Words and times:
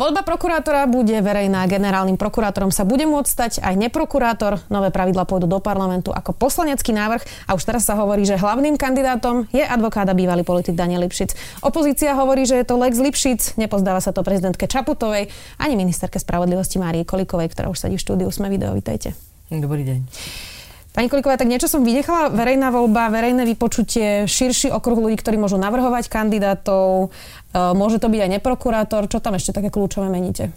Voľba 0.00 0.24
prokurátora 0.24 0.88
bude 0.88 1.12
verejná. 1.20 1.68
Generálnym 1.68 2.16
prokurátorom 2.16 2.72
sa 2.72 2.88
bude 2.88 3.04
môcť 3.04 3.28
stať 3.28 3.52
aj 3.60 3.76
neprokurátor. 3.76 4.64
Nové 4.72 4.88
pravidla 4.88 5.28
pôjdu 5.28 5.44
do 5.44 5.60
parlamentu 5.60 6.08
ako 6.08 6.32
poslanecký 6.32 6.96
návrh 6.96 7.20
a 7.44 7.52
už 7.52 7.68
teraz 7.68 7.84
sa 7.84 8.00
hovorí, 8.00 8.24
že 8.24 8.40
hlavným 8.40 8.80
kandidátom 8.80 9.44
je 9.52 9.60
advokát 9.60 10.08
a 10.08 10.16
bývalý 10.16 10.40
politik 10.40 10.72
Daniel 10.72 11.04
Lipšic. 11.04 11.36
Opozícia 11.60 12.16
hovorí, 12.16 12.48
že 12.48 12.56
je 12.56 12.64
to 12.64 12.80
Lex 12.80 12.96
Lipšic, 12.96 13.60
nepozdáva 13.60 14.00
sa 14.00 14.16
to 14.16 14.24
prezidentke 14.24 14.64
Čaputovej 14.64 15.28
ani 15.60 15.76
ministerke 15.76 16.16
spravodlivosti 16.16 16.80
Márii 16.80 17.04
Kolikovej, 17.04 17.52
ktorá 17.52 17.68
už 17.68 17.84
sedí 17.84 18.00
v 18.00 18.04
štúdiu. 18.08 18.32
Sme 18.32 18.48
video, 18.48 18.72
vítajte. 18.72 19.12
Dobrý 19.52 19.84
deň. 19.84 20.00
Pani 20.90 21.06
Koliková, 21.06 21.38
tak 21.38 21.46
niečo 21.46 21.70
som 21.70 21.86
vynechala. 21.86 22.34
Verejná 22.34 22.74
voľba, 22.74 23.14
verejné 23.14 23.46
vypočutie, 23.46 24.26
širší 24.26 24.74
okruh 24.74 24.98
ľudí, 24.98 25.22
ktorí 25.22 25.38
môžu 25.38 25.54
navrhovať 25.54 26.10
kandidátov, 26.10 27.14
e, 27.54 27.58
môže 27.78 28.02
to 28.02 28.10
byť 28.10 28.20
aj 28.26 28.30
neprokurátor. 28.38 29.06
Čo 29.06 29.22
tam 29.22 29.38
ešte 29.38 29.54
také 29.54 29.70
kľúčové 29.70 30.10
meníte? 30.10 30.50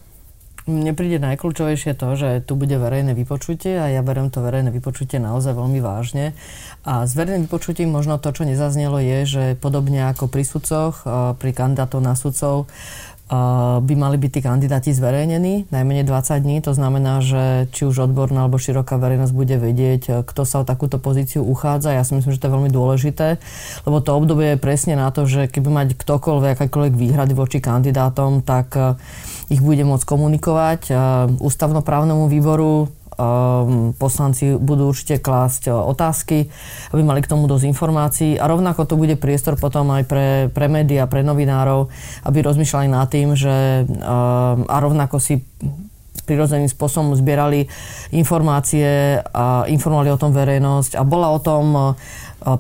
Mne 0.63 0.95
príde 0.95 1.19
najkľúčovejšie 1.19 1.91
to, 1.99 2.07
že 2.15 2.29
tu 2.47 2.55
bude 2.55 2.71
verejné 2.71 3.11
vypočutie 3.11 3.75
a 3.75 3.91
ja 3.91 3.99
berem 3.99 4.31
to 4.31 4.39
verejné 4.39 4.71
vypočutie 4.71 5.19
naozaj 5.19 5.59
veľmi 5.59 5.83
vážne. 5.83 6.31
A 6.87 7.03
s 7.03 7.13
verejným 7.19 7.51
vypočutím 7.51 7.91
možno 7.91 8.15
to, 8.15 8.31
čo 8.31 8.47
nezaznelo, 8.47 8.95
je, 9.03 9.19
že 9.27 9.43
podobne 9.59 10.07
ako 10.09 10.31
pri 10.31 10.47
sudcoch, 10.47 11.03
e, 11.05 11.37
pri 11.37 11.51
kandidátov 11.53 11.99
na 12.01 12.17
sudcov, 12.17 12.71
by 13.83 13.93
mali 13.97 14.17
byť 14.19 14.31
tí 14.31 14.39
kandidáti 14.43 14.91
zverejnení 14.95 15.69
najmenej 15.69 16.05
20 16.05 16.43
dní. 16.43 16.57
To 16.63 16.71
znamená, 16.75 17.19
že 17.23 17.67
či 17.73 17.87
už 17.87 18.09
odborná 18.09 18.45
alebo 18.45 18.61
široká 18.61 18.99
verejnosť 18.99 19.33
bude 19.33 19.55
vedieť, 19.57 20.01
e, 20.09 20.11
kto 20.23 20.41
sa 20.43 20.61
o 20.61 20.67
takúto 20.67 20.97
pozíciu 20.99 21.43
uchádza. 21.43 21.95
Ja 21.95 22.03
si 22.05 22.15
myslím, 22.15 22.33
že 22.33 22.41
to 22.41 22.47
je 22.49 22.55
veľmi 22.55 22.71
dôležité, 22.71 23.41
lebo 23.85 23.97
to 23.99 24.15
obdobie 24.15 24.55
je 24.55 24.63
presne 24.63 24.95
na 24.99 25.09
to, 25.09 25.25
že 25.25 25.49
keby 25.49 25.69
mať 25.69 25.87
ktokoľvek, 25.97 26.55
akékoľvek 26.63 26.93
výhrady 26.93 27.33
voči 27.35 27.59
kandidátom, 27.59 28.45
tak 28.45 28.75
e, 28.75 28.97
ich 29.51 29.61
bude 29.61 29.83
môcť 29.83 30.05
komunikovať 30.05 30.81
e, 30.89 30.93
ústavnoprávnemu 31.39 32.25
výboru, 32.31 32.89
poslanci 33.97 34.55
budú 34.57 34.91
určite 34.91 35.19
klásť 35.19 35.69
e, 35.69 35.71
otázky, 35.73 36.47
aby 36.91 37.01
mali 37.01 37.23
k 37.23 37.31
tomu 37.31 37.49
dosť 37.49 37.65
informácií. 37.69 38.31
A 38.37 38.49
rovnako 38.49 38.87
to 38.87 38.95
bude 38.99 39.15
priestor 39.19 39.55
potom 39.59 39.91
aj 39.91 40.03
pre, 40.05 40.27
pre 40.51 40.67
médiá, 40.67 41.09
pre 41.09 41.25
novinárov, 41.25 41.89
aby 42.27 42.37
rozmýšľali 42.43 42.87
nad 42.89 43.07
tým, 43.09 43.33
že 43.33 43.85
ehm, 43.85 44.67
a 44.67 44.75
rovnako 44.79 45.17
si 45.19 45.41
prirodzeným 46.23 46.71
spôsobom 46.71 47.11
zbierali 47.19 47.67
informácie 48.15 49.19
a 49.19 49.67
informovali 49.67 50.09
o 50.13 50.21
tom 50.21 50.31
verejnosť. 50.31 50.95
A 50.95 51.03
bola 51.03 51.35
o 51.35 51.39
tom 51.43 51.65
e, 51.75 51.81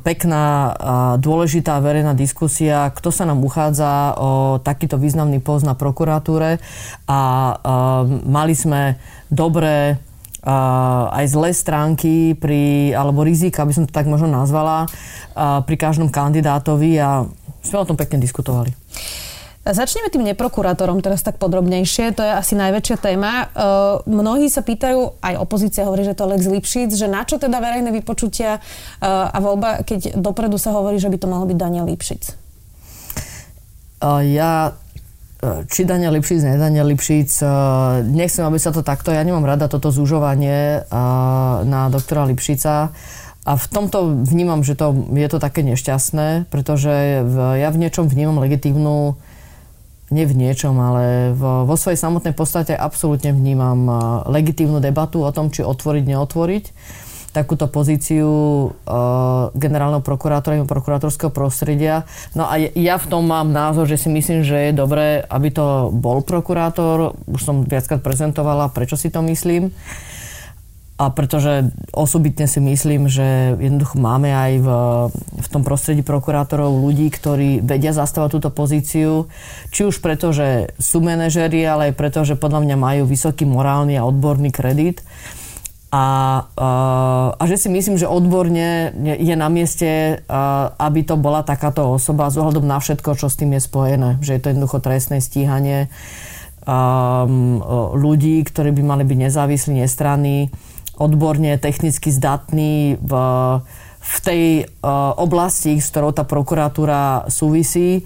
pekná 0.03 0.43
a 0.73 0.95
dôležitá 1.15 1.79
verejná 1.79 2.11
diskusia, 2.15 2.91
kto 2.91 3.11
sa 3.11 3.23
nám 3.23 3.39
uchádza 3.39 4.19
o 4.19 4.59
takýto 4.59 4.99
významný 4.99 5.39
post 5.39 5.63
na 5.63 5.75
prokuratúre. 5.75 6.59
A 7.07 7.19
ehm, 7.55 8.27
mali 8.27 8.53
sme 8.55 8.99
dobré 9.31 9.97
aj 10.43 11.25
zlé 11.31 11.55
stránky 11.55 12.35
pri, 12.35 12.91
alebo 12.91 13.23
rizika, 13.23 13.63
aby 13.63 13.71
som 13.71 13.87
to 13.87 13.95
tak 13.95 14.11
možno 14.11 14.27
nazvala, 14.27 14.85
pri 15.63 15.75
každom 15.79 16.11
kandidátovi 16.11 16.99
a 16.99 17.23
sme 17.63 17.79
o 17.79 17.87
tom 17.87 17.95
pekne 17.95 18.19
diskutovali. 18.19 18.75
Začneme 19.63 20.11
tým 20.11 20.27
neprokurátorom 20.27 20.99
teraz 20.99 21.23
tak 21.23 21.39
podrobnejšie, 21.39 22.11
to 22.11 22.19
je 22.19 22.35
asi 22.35 22.59
najväčšia 22.59 22.97
téma. 22.99 23.47
mnohí 24.03 24.51
sa 24.51 24.59
pýtajú, 24.59 25.23
aj 25.23 25.39
opozícia 25.39 25.87
hovorí, 25.87 26.03
že 26.03 26.11
to 26.11 26.27
Lex 26.27 26.43
Lipšic, 26.51 26.91
že 26.91 27.07
na 27.07 27.23
čo 27.23 27.39
teda 27.39 27.63
verejné 27.63 27.95
vypočutia 27.95 28.59
a 28.99 29.37
voľba, 29.39 29.87
keď 29.87 30.19
dopredu 30.19 30.59
sa 30.59 30.75
hovorí, 30.75 30.99
že 30.99 31.07
by 31.07 31.15
to 31.15 31.31
malo 31.31 31.47
byť 31.47 31.55
Daniel 31.55 31.87
Lipšic? 31.87 32.35
Ja 34.03 34.75
či 35.67 35.83
Daniel 35.83 36.15
Lipšic, 36.15 36.39
ne 36.43 36.55
Daniel 36.55 36.87
Lipšic. 36.87 37.29
Eh, 37.43 37.47
nechcem, 38.07 38.43
aby 38.47 38.57
sa 38.59 38.71
to 38.71 38.85
takto, 38.85 39.11
ja 39.11 39.23
nemám 39.23 39.43
rada 39.43 39.67
toto 39.67 39.91
zúžovanie 39.91 40.83
eh, 40.83 40.95
na 41.67 41.91
doktora 41.91 42.23
Lipšica. 42.27 42.95
A 43.43 43.51
v 43.59 43.65
tomto 43.67 44.23
vnímam, 44.23 44.63
že 44.63 44.79
to, 44.79 44.95
je 45.11 45.27
to 45.27 45.35
také 45.35 45.67
nešťastné, 45.67 46.47
pretože 46.47 47.27
v, 47.27 47.35
ja 47.59 47.75
v 47.75 47.81
niečom 47.83 48.07
vnímam 48.07 48.39
legitívnu, 48.39 49.19
nie 50.15 50.23
v 50.23 50.31
niečom, 50.31 50.71
ale 50.79 51.35
v, 51.35 51.67
vo 51.67 51.75
svojej 51.75 51.99
samotnej 51.99 52.31
podstate 52.31 52.71
absolútne 52.71 53.35
vnímam 53.35 53.83
legitívnu 54.31 54.79
debatu 54.79 55.27
o 55.27 55.31
tom, 55.35 55.51
či 55.51 55.59
otvoriť, 55.59 56.03
neotvoriť 56.07 56.65
takúto 57.33 57.65
pozíciu 57.65 58.29
uh, 58.29 59.49
generálneho 59.57 60.05
prokurátora 60.05 60.61
a 60.61 60.69
prokurátorského 60.69 61.33
prostredia. 61.33 62.05
No 62.37 62.45
a 62.45 62.61
ja 62.61 63.01
v 63.01 63.09
tom 63.09 63.25
mám 63.25 63.49
názor, 63.49 63.89
že 63.89 63.97
si 63.97 64.13
myslím, 64.13 64.45
že 64.45 64.69
je 64.69 64.77
dobré, 64.77 65.25
aby 65.25 65.49
to 65.49 65.89
bol 65.89 66.21
prokurátor. 66.21 67.17
Už 67.25 67.41
som 67.41 67.65
viackrát 67.65 68.05
prezentovala, 68.05 68.69
prečo 68.69 68.93
si 68.93 69.09
to 69.09 69.25
myslím. 69.25 69.73
A 70.93 71.09
pretože 71.09 71.73
osobitne 71.89 72.45
si 72.45 72.61
myslím, 72.61 73.09
že 73.09 73.57
jednoducho 73.57 73.97
máme 73.97 74.29
aj 74.29 74.51
v, 74.61 74.67
v 75.41 75.47
tom 75.49 75.65
prostredí 75.65 76.05
prokurátorov 76.05 76.69
ľudí, 76.69 77.09
ktorí 77.09 77.65
vedia 77.65 77.97
zastávať 77.97 78.37
túto 78.37 78.53
pozíciu. 78.53 79.25
Či 79.73 79.89
už 79.89 80.05
preto, 80.05 80.29
že 80.29 80.69
sú 80.77 81.01
manažeri, 81.01 81.65
ale 81.65 81.91
aj 81.91 81.97
preto, 81.97 82.21
že 82.21 82.37
podľa 82.37 82.61
mňa 82.61 82.77
majú 82.77 83.03
vysoký 83.09 83.43
morálny 83.49 83.97
a 83.97 84.05
odborný 84.05 84.53
kredit. 84.53 85.01
A, 85.93 86.05
a, 86.57 86.69
a 87.37 87.43
že 87.45 87.61
si 87.61 87.69
myslím, 87.69 88.01
že 88.01 88.09
odborne 88.09 88.89
je 88.97 89.35
na 89.37 89.45
mieste, 89.45 90.25
aby 90.81 91.05
to 91.05 91.21
bola 91.21 91.45
takáto 91.45 91.85
osoba 91.85 92.33
z 92.33 92.41
ohľadom 92.41 92.65
na 92.65 92.81
všetko, 92.81 93.13
čo 93.13 93.29
s 93.29 93.37
tým 93.37 93.53
je 93.53 93.61
spojené. 93.61 94.09
Že 94.25 94.31
je 94.33 94.41
to 94.41 94.49
jednoducho 94.49 94.81
trestné 94.81 95.21
stíhanie 95.21 95.93
um, 96.65 97.61
ľudí, 97.93 98.41
ktorí 98.41 98.73
by 98.73 98.81
mali 98.81 99.03
byť 99.05 99.17
nezávislí, 99.21 99.85
nestranní, 99.85 100.49
odborne, 100.97 101.61
technicky 101.61 102.09
zdatní 102.09 102.97
v, 102.97 103.13
v 104.01 104.15
tej 104.25 104.43
uh, 104.65 105.13
oblasti, 105.21 105.77
s 105.77 105.93
ktorou 105.93 106.09
tá 106.09 106.25
prokuratúra 106.25 107.29
súvisí. 107.29 108.01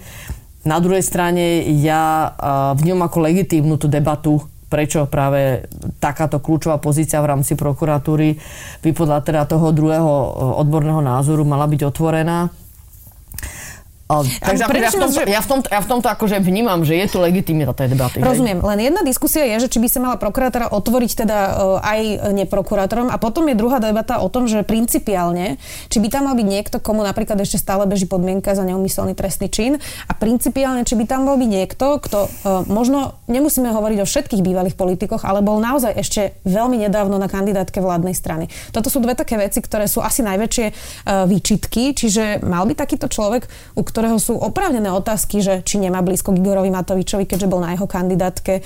Na 0.67 0.83
druhej 0.83 1.07
strane 1.07 1.63
ja 1.79 2.35
uh, 2.35 2.75
vnímam 2.75 3.07
ako 3.07 3.31
legitímnu 3.31 3.79
tú 3.79 3.87
debatu 3.87 4.43
prečo 4.67 5.07
práve 5.07 5.63
takáto 5.97 6.43
kľúčová 6.43 6.77
pozícia 6.77 7.23
v 7.23 7.31
rámci 7.31 7.55
prokuratúry 7.55 8.35
by 8.83 8.89
podľa 8.91 9.23
teda 9.23 9.43
toho 9.47 9.71
druhého 9.71 10.11
odborného 10.59 10.99
názoru 10.99 11.47
mala 11.47 11.67
byť 11.67 11.81
otvorená. 11.87 12.66
Takže 14.07 14.63
ja, 14.63 14.87
v 14.87 15.03
tomto, 15.03 15.21
ja, 15.27 15.41
v 15.43 15.47
tomto, 15.51 15.67
ja 15.67 15.81
v 15.83 15.87
tomto 15.91 16.07
akože 16.07 16.39
vnímam, 16.39 16.79
že 16.87 16.95
je 16.95 17.11
tu 17.11 17.19
legitimita 17.19 17.75
tej 17.75 17.91
debaty. 17.91 18.23
Rozumiem, 18.23 18.63
len 18.63 18.79
jedna 18.79 19.03
diskusia 19.03 19.43
je, 19.43 19.67
že 19.67 19.71
či 19.75 19.83
by 19.83 19.87
sa 19.91 19.99
mala 19.99 20.15
prokurátora 20.15 20.71
otvoriť 20.71 21.11
teda 21.27 21.39
uh, 21.39 21.83
aj 21.83 22.31
neprokurátorom 22.31 23.11
a 23.11 23.19
potom 23.19 23.51
je 23.51 23.59
druhá 23.59 23.83
debata 23.83 24.23
o 24.23 24.31
tom, 24.31 24.47
že 24.47 24.63
principiálne, 24.63 25.59
či 25.91 25.99
by 25.99 26.07
tam 26.07 26.31
mal 26.31 26.39
byť 26.39 26.47
niekto, 26.47 26.79
komu 26.79 27.03
napríklad 27.03 27.35
ešte 27.43 27.59
stále 27.59 27.83
beží 27.83 28.07
podmienka 28.07 28.55
za 28.55 28.63
neumyselný 28.63 29.11
trestný 29.11 29.51
čin 29.51 29.75
a 30.07 30.13
principiálne, 30.15 30.87
či 30.87 30.95
by 30.95 31.03
tam 31.03 31.27
mal 31.27 31.35
byť 31.35 31.49
niekto, 31.51 31.99
kto 31.99 32.19
uh, 32.31 32.63
možno 32.63 33.19
nemusíme 33.27 33.75
hovoriť 33.75 33.99
o 33.99 34.07
všetkých 34.07 34.39
bývalých 34.39 34.79
politikoch, 34.79 35.27
ale 35.27 35.43
bol 35.43 35.59
naozaj 35.59 35.91
ešte 35.99 36.39
veľmi 36.47 36.79
nedávno 36.79 37.19
na 37.19 37.27
kandidátke 37.27 37.83
vládnej 37.83 38.15
strany. 38.15 38.47
Toto 38.71 38.87
sú 38.87 39.03
dve 39.03 39.19
také 39.19 39.35
veci, 39.35 39.59
ktoré 39.59 39.91
sú 39.91 39.99
asi 39.99 40.23
najväčšie 40.23 40.65
výčitky, 41.27 41.91
čiže 41.91 42.39
mal 42.45 42.63
by 42.63 42.71
takýto 42.71 43.11
človek, 43.11 43.51
u 43.75 43.83
ktorého 43.97 44.21
sú 44.21 44.37
oprávnené 44.37 44.93
otázky, 44.93 45.41
že 45.41 45.65
či 45.65 45.81
nemá 45.81 46.05
blízko 46.05 46.29
k 46.29 46.45
Igorovi 46.45 46.69
Matovičovi, 46.69 47.25
keďže 47.25 47.49
bol 47.49 47.65
na 47.65 47.73
jeho 47.73 47.89
kandidátke, 47.89 48.61
e, 48.61 48.63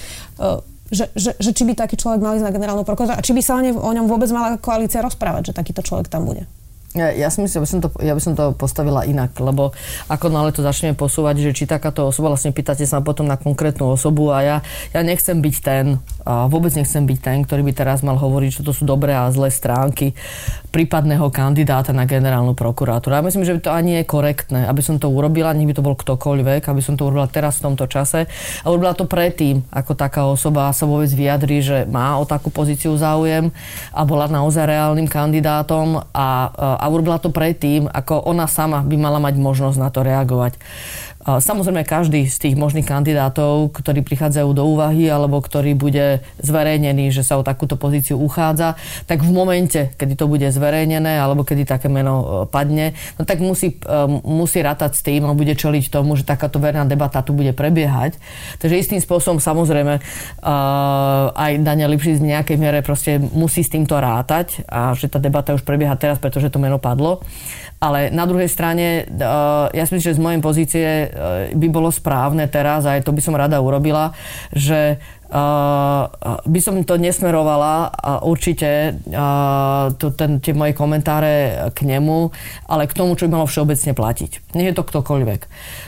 že, 0.92 1.08
že, 1.16 1.40
že 1.40 1.56
či 1.56 1.64
by 1.64 1.72
taký 1.72 1.96
človek 1.96 2.20
mal 2.20 2.36
ísť 2.36 2.52
na 2.52 2.52
generálnu 2.52 2.84
prokuratúru 2.84 3.16
a 3.16 3.24
či 3.24 3.32
by 3.32 3.40
sa 3.40 3.64
o, 3.64 3.92
ňom 3.96 4.12
vôbec 4.12 4.28
mala 4.36 4.60
koalícia 4.60 5.00
rozprávať, 5.00 5.56
že 5.56 5.58
takýto 5.58 5.80
človek 5.80 6.12
tam 6.12 6.28
bude. 6.28 6.44
Ja, 6.92 7.08
ja 7.16 7.32
si 7.32 7.40
myslím, 7.40 7.64
že 7.64 7.64
by 7.64 7.70
som 7.72 7.80
to, 7.80 7.90
ja 8.04 8.12
by 8.12 8.20
som 8.20 8.34
to 8.36 8.52
postavila 8.52 9.08
inak, 9.08 9.32
lebo 9.40 9.72
ako 10.12 10.28
nále 10.28 10.52
to 10.52 10.60
začneme 10.60 10.92
posúvať, 11.00 11.40
že 11.40 11.56
či 11.56 11.64
takáto 11.64 12.04
osoba, 12.04 12.36
vlastne 12.36 12.52
pýtate 12.52 12.84
sa 12.84 13.00
potom 13.00 13.24
na 13.24 13.40
konkrétnu 13.40 13.88
osobu 13.88 14.36
a 14.36 14.44
ja, 14.44 14.58
ja 14.92 15.00
nechcem 15.00 15.40
byť 15.40 15.56
ten, 15.64 16.04
a 16.26 16.46
vôbec 16.48 16.74
nechcem 16.74 17.04
byť 17.04 17.20
ten, 17.20 17.38
ktorý 17.46 17.62
by 17.68 17.74
teraz 17.74 18.02
mal 18.02 18.18
hovoriť, 18.18 18.62
čo 18.62 18.66
to 18.66 18.72
sú 18.72 18.84
dobré 18.86 19.14
a 19.14 19.30
zlé 19.34 19.50
stránky 19.50 20.14
prípadného 20.72 21.28
kandidáta 21.36 21.92
na 21.92 22.08
generálnu 22.08 22.56
prokurátora. 22.56 23.20
Ja 23.20 23.28
myslím, 23.28 23.44
že 23.44 23.60
by 23.60 23.62
to 23.62 23.76
ani 23.76 23.92
je 24.00 24.04
korektné, 24.08 24.64
aby 24.72 24.80
som 24.80 24.96
to 24.96 25.12
urobila, 25.12 25.52
nech 25.52 25.68
by 25.68 25.76
to 25.76 25.84
bol 25.84 26.00
ktokoľvek, 26.00 26.64
aby 26.64 26.82
som 26.82 26.96
to 26.96 27.12
urobila 27.12 27.28
teraz 27.28 27.60
v 27.60 27.72
tomto 27.72 27.92
čase 27.92 28.32
a 28.64 28.66
urobila 28.72 28.96
to 28.96 29.04
predtým, 29.04 29.68
ako 29.68 29.92
taká 30.00 30.24
osoba 30.24 30.72
sa 30.72 30.88
vôbec 30.88 31.12
vyjadrí, 31.12 31.60
že 31.60 31.84
má 31.92 32.16
o 32.16 32.24
takú 32.24 32.48
pozíciu 32.48 32.96
záujem 32.96 33.52
a 33.92 34.02
bola 34.08 34.32
naozaj 34.32 34.64
reálnym 34.64 35.12
kandidátom 35.12 36.00
a, 36.16 36.30
a 36.80 36.86
urobila 36.88 37.20
to 37.20 37.36
predtým, 37.36 37.92
ako 37.92 38.24
ona 38.24 38.48
sama 38.48 38.80
by 38.80 38.96
mala 38.96 39.20
mať 39.20 39.36
možnosť 39.36 39.78
na 39.78 39.92
to 39.92 40.08
reagovať. 40.08 40.56
Samozrejme, 41.22 41.86
každý 41.86 42.26
z 42.26 42.38
tých 42.50 42.56
možných 42.58 42.88
kandidátov, 42.88 43.70
ktorí 43.78 44.02
prichádzajú 44.02 44.50
do 44.58 44.66
úvahy 44.66 45.06
alebo 45.06 45.38
ktorý 45.38 45.78
bude 45.78 46.26
zverejnený, 46.42 47.14
že 47.14 47.22
sa 47.22 47.38
o 47.38 47.46
takúto 47.46 47.78
pozíciu 47.78 48.18
uchádza, 48.18 48.74
tak 49.06 49.22
v 49.22 49.30
momente, 49.30 49.94
kedy 50.02 50.18
to 50.18 50.26
bude 50.26 50.46
zverejnené 50.50 51.22
alebo 51.22 51.46
kedy 51.46 51.70
také 51.70 51.94
meno 51.94 52.16
e, 52.18 52.26
padne, 52.50 52.98
no 53.22 53.30
tak 53.30 53.38
musí, 53.38 53.78
e, 53.78 53.96
musí 54.26 54.66
rátať 54.66 54.98
s 54.98 55.02
tým 55.06 55.30
a 55.30 55.38
bude 55.38 55.54
čeliť 55.54 55.94
tomu, 55.94 56.18
že 56.18 56.26
takáto 56.26 56.58
verejná 56.58 56.90
debata 56.90 57.22
tu 57.22 57.38
bude 57.38 57.54
prebiehať. 57.54 58.18
Takže 58.58 58.82
istým 58.82 59.02
spôsobom 59.02 59.38
samozrejme 59.38 59.94
e, 59.98 60.02
aj 61.38 61.52
Daniel 61.62 61.94
Lipšic 61.94 62.18
v 62.18 62.34
nejakej 62.34 62.58
miere 62.58 62.82
proste 62.82 63.22
musí 63.22 63.62
s 63.62 63.70
týmto 63.70 63.94
rátať 63.94 64.66
a 64.66 64.98
že 64.98 65.06
tá 65.06 65.22
debata 65.22 65.54
už 65.54 65.62
prebieha 65.62 65.94
teraz, 66.02 66.18
pretože 66.18 66.50
to 66.50 66.58
meno 66.58 66.82
padlo. 66.82 67.22
Ale 67.82 68.14
na 68.14 68.30
druhej 68.30 68.46
strane, 68.46 69.10
ja 69.74 69.84
si 69.90 69.98
myslím, 69.98 70.14
že 70.14 70.18
z 70.18 70.22
mojej 70.22 70.38
pozície 70.38 70.88
by 71.58 71.68
bolo 71.74 71.90
správne 71.90 72.46
teraz, 72.46 72.86
aj 72.86 73.02
to 73.02 73.10
by 73.10 73.22
som 73.26 73.34
rada 73.34 73.58
urobila, 73.58 74.14
že 74.54 75.02
by 75.32 76.60
som 76.60 76.84
to 76.84 77.00
nesmerovala 77.00 77.88
určite 78.28 79.00
to, 79.96 80.08
ten, 80.12 80.44
tie 80.44 80.52
moje 80.52 80.76
komentáre 80.76 81.68
k 81.72 81.88
nemu, 81.88 82.36
ale 82.68 82.84
k 82.84 82.96
tomu, 83.00 83.16
čo 83.16 83.32
by 83.32 83.40
malo 83.40 83.48
všeobecne 83.48 83.96
platiť. 83.96 84.52
Nie 84.60 84.72
je 84.72 84.76
to 84.76 84.84
ktokoľvek. 84.84 85.42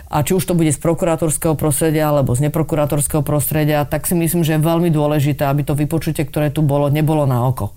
A 0.07 0.23
či 0.23 0.31
už 0.31 0.47
to 0.47 0.55
bude 0.55 0.71
z 0.71 0.79
prokurátorského 0.79 1.59
prostredia 1.59 2.07
alebo 2.07 2.31
z 2.31 2.47
neprokurátorského 2.47 3.19
prostredia, 3.19 3.83
tak 3.83 4.07
si 4.07 4.15
myslím, 4.15 4.47
že 4.47 4.55
je 4.55 4.63
veľmi 4.63 4.87
dôležité, 4.87 5.43
aby 5.43 5.67
to 5.67 5.75
vypočutie, 5.75 6.23
ktoré 6.23 6.47
tu 6.47 6.63
bolo, 6.63 6.87
nebolo 6.87 7.27
na 7.27 7.43
oko. 7.43 7.75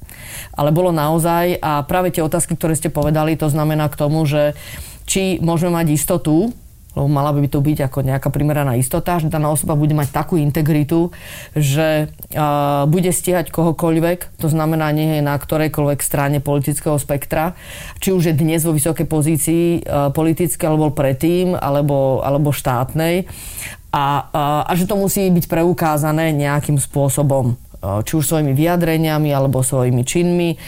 Ale 0.55 0.71
bolo 0.71 0.95
naozaj 0.95 1.59
a 1.59 1.83
práve 1.83 2.15
tie 2.15 2.23
otázky, 2.23 2.55
ktoré 2.55 2.79
ste 2.79 2.95
povedali, 2.95 3.35
to 3.35 3.51
znamená 3.51 3.91
k 3.91 3.99
tomu, 3.99 4.23
že 4.23 4.55
či 5.03 5.43
môžeme 5.43 5.83
mať 5.83 5.99
istotu, 5.99 6.55
lebo 6.97 7.07
mala 7.13 7.31
by 7.37 7.45
to 7.45 7.61
byť 7.61 7.93
ako 7.93 7.99
nejaká 8.01 8.33
primeraná 8.33 8.73
istota, 8.81 9.21
že 9.21 9.29
daná 9.29 9.53
osoba 9.53 9.77
bude 9.77 9.93
mať 9.93 10.09
takú 10.17 10.41
integritu, 10.41 11.13
že 11.53 12.09
uh, 12.33 12.89
bude 12.89 13.13
stíhať 13.13 13.53
kohokoľvek, 13.53 14.41
to 14.41 14.49
znamená 14.49 14.89
nie 14.97 15.21
je 15.21 15.23
na 15.23 15.37
ktorejkoľvek 15.37 16.01
strane 16.01 16.41
politického 16.41 16.97
spektra, 16.97 17.53
či 18.01 18.17
už 18.17 18.33
je 18.33 18.35
dnes 18.35 18.65
vo 18.65 18.73
vysokej 18.73 19.05
pozícii 19.05 19.65
uh, 19.85 20.09
politické, 20.09 20.65
alebo 20.65 20.89
predtým, 20.89 21.53
alebo, 21.53 22.25
alebo 22.25 22.57
štátnej. 22.57 23.29
A, 23.97 24.29
a, 24.29 24.43
a 24.69 24.73
že 24.77 24.85
to 24.85 24.97
musí 24.97 25.29
byť 25.29 25.49
preukázané 25.49 26.33
nejakým 26.33 26.77
spôsobom 26.77 27.57
či 28.05 28.13
už 28.19 28.25
svojimi 28.27 28.53
vyjadreniami 28.53 29.31
alebo 29.31 29.63
svojimi 29.63 30.03
činmi, 30.07 30.59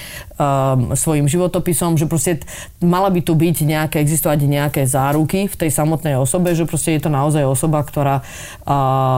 svojim 0.94 1.26
životopisom, 1.26 1.98
že 1.98 2.06
proste 2.06 2.46
mala 2.78 3.10
by 3.10 3.20
tu 3.26 3.34
byť 3.34 3.56
nejaké, 3.66 3.96
existovať 3.98 4.38
nejaké 4.46 4.82
záruky 4.86 5.50
v 5.50 5.56
tej 5.58 5.70
samotnej 5.74 6.14
osobe, 6.14 6.54
že 6.54 6.62
proste 6.64 6.94
je 6.94 7.02
to 7.02 7.10
naozaj 7.10 7.42
osoba, 7.42 7.82
ktorá 7.82 8.22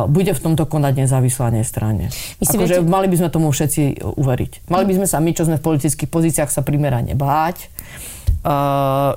bude 0.08 0.32
v 0.32 0.40
tomto 0.40 0.64
konať 0.64 1.06
nezávisle 1.06 1.48
a 1.48 1.52
nestranne. 1.52 2.08
Akože 2.40 2.80
viete... 2.80 2.88
mali 2.88 3.06
by 3.08 3.16
sme 3.20 3.28
tomu 3.28 3.52
všetci 3.52 4.00
uveriť. 4.16 4.72
Mali 4.72 4.84
by 4.88 4.94
sme 5.02 5.06
sa 5.06 5.20
my, 5.20 5.30
čo 5.36 5.44
sme 5.44 5.60
v 5.60 5.64
politických 5.64 6.08
pozíciách, 6.08 6.48
sa 6.48 6.64
primerane 6.64 7.12
báť 7.12 7.68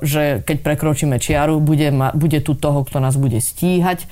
že 0.03 0.43
keď 0.43 0.57
prekročíme 0.59 1.15
čiaru, 1.15 1.63
bude, 1.63 1.87
ma, 1.95 2.11
bude 2.11 2.43
tu 2.43 2.53
toho, 2.57 2.83
kto 2.83 2.99
nás 2.99 3.15
bude 3.15 3.39
stíhať 3.39 4.05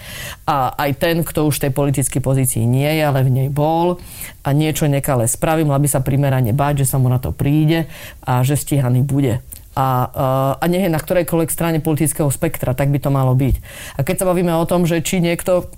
a 0.48 0.72
aj 0.72 0.92
ten, 0.98 1.16
kto 1.28 1.48
už 1.52 1.60
v 1.60 1.64
tej 1.68 1.72
politickej 1.76 2.22
pozícii 2.24 2.64
nie 2.64 2.88
je, 2.88 3.04
ale 3.04 3.28
v 3.28 3.34
nej 3.34 3.50
bol 3.52 4.00
a 4.42 4.50
niečo 4.56 4.88
nekalé 4.88 5.28
spraví, 5.28 5.68
mal 5.68 5.84
by 5.84 5.90
sa 5.92 6.00
primerane 6.00 6.56
báť, 6.56 6.88
že 6.88 6.96
sa 6.96 6.98
mu 6.98 7.12
na 7.12 7.20
to 7.20 7.36
príde 7.36 7.92
a 8.24 8.42
že 8.42 8.56
stíhaný 8.56 9.04
bude. 9.04 9.44
A, 9.72 9.88
uh, 10.12 10.54
a 10.60 10.66
nie 10.68 10.84
je 10.84 10.92
na 10.92 11.00
ktorejkoľvek 11.00 11.48
strane 11.48 11.80
politického 11.80 12.28
spektra, 12.28 12.76
tak 12.76 12.92
by 12.92 13.00
to 13.00 13.08
malo 13.08 13.32
byť. 13.32 13.56
A 13.96 14.04
keď 14.04 14.16
sa 14.24 14.28
bavíme 14.28 14.52
o 14.52 14.68
tom, 14.68 14.84
že 14.84 15.00
či 15.00 15.24
niekto 15.24 15.72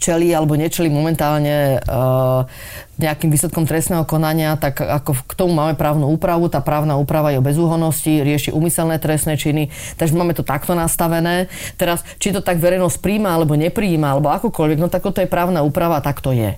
čelí 0.00 0.32
alebo 0.32 0.56
nečelí 0.56 0.88
momentálne 0.88 1.76
uh, 1.84 2.48
nejakým 2.96 3.28
výsledkom 3.28 3.68
trestného 3.68 4.08
konania, 4.08 4.56
tak 4.56 4.80
ako 4.80 5.12
k 5.28 5.32
tomu 5.36 5.52
máme 5.52 5.76
právnu 5.76 6.08
úpravu. 6.08 6.48
Tá 6.48 6.64
právna 6.64 6.96
úprava 6.96 7.28
je 7.32 7.40
o 7.40 7.44
bezúhonosti, 7.44 8.24
rieši 8.24 8.50
umyselné 8.52 8.96
trestné 8.96 9.36
činy, 9.36 9.68
takže 10.00 10.16
máme 10.16 10.32
to 10.32 10.44
takto 10.44 10.72
nastavené. 10.72 11.52
Teraz, 11.76 12.00
či 12.16 12.32
to 12.32 12.40
tak 12.40 12.56
verejnosť 12.56 12.96
príjma 13.00 13.36
alebo 13.36 13.56
nepríjma, 13.56 14.16
alebo 14.16 14.32
akokoľvek, 14.32 14.78
no 14.80 14.88
tak 14.88 15.04
to 15.04 15.20
je 15.20 15.28
právna 15.28 15.60
úprava, 15.60 16.00
tak 16.00 16.24
to 16.24 16.32
je. 16.32 16.56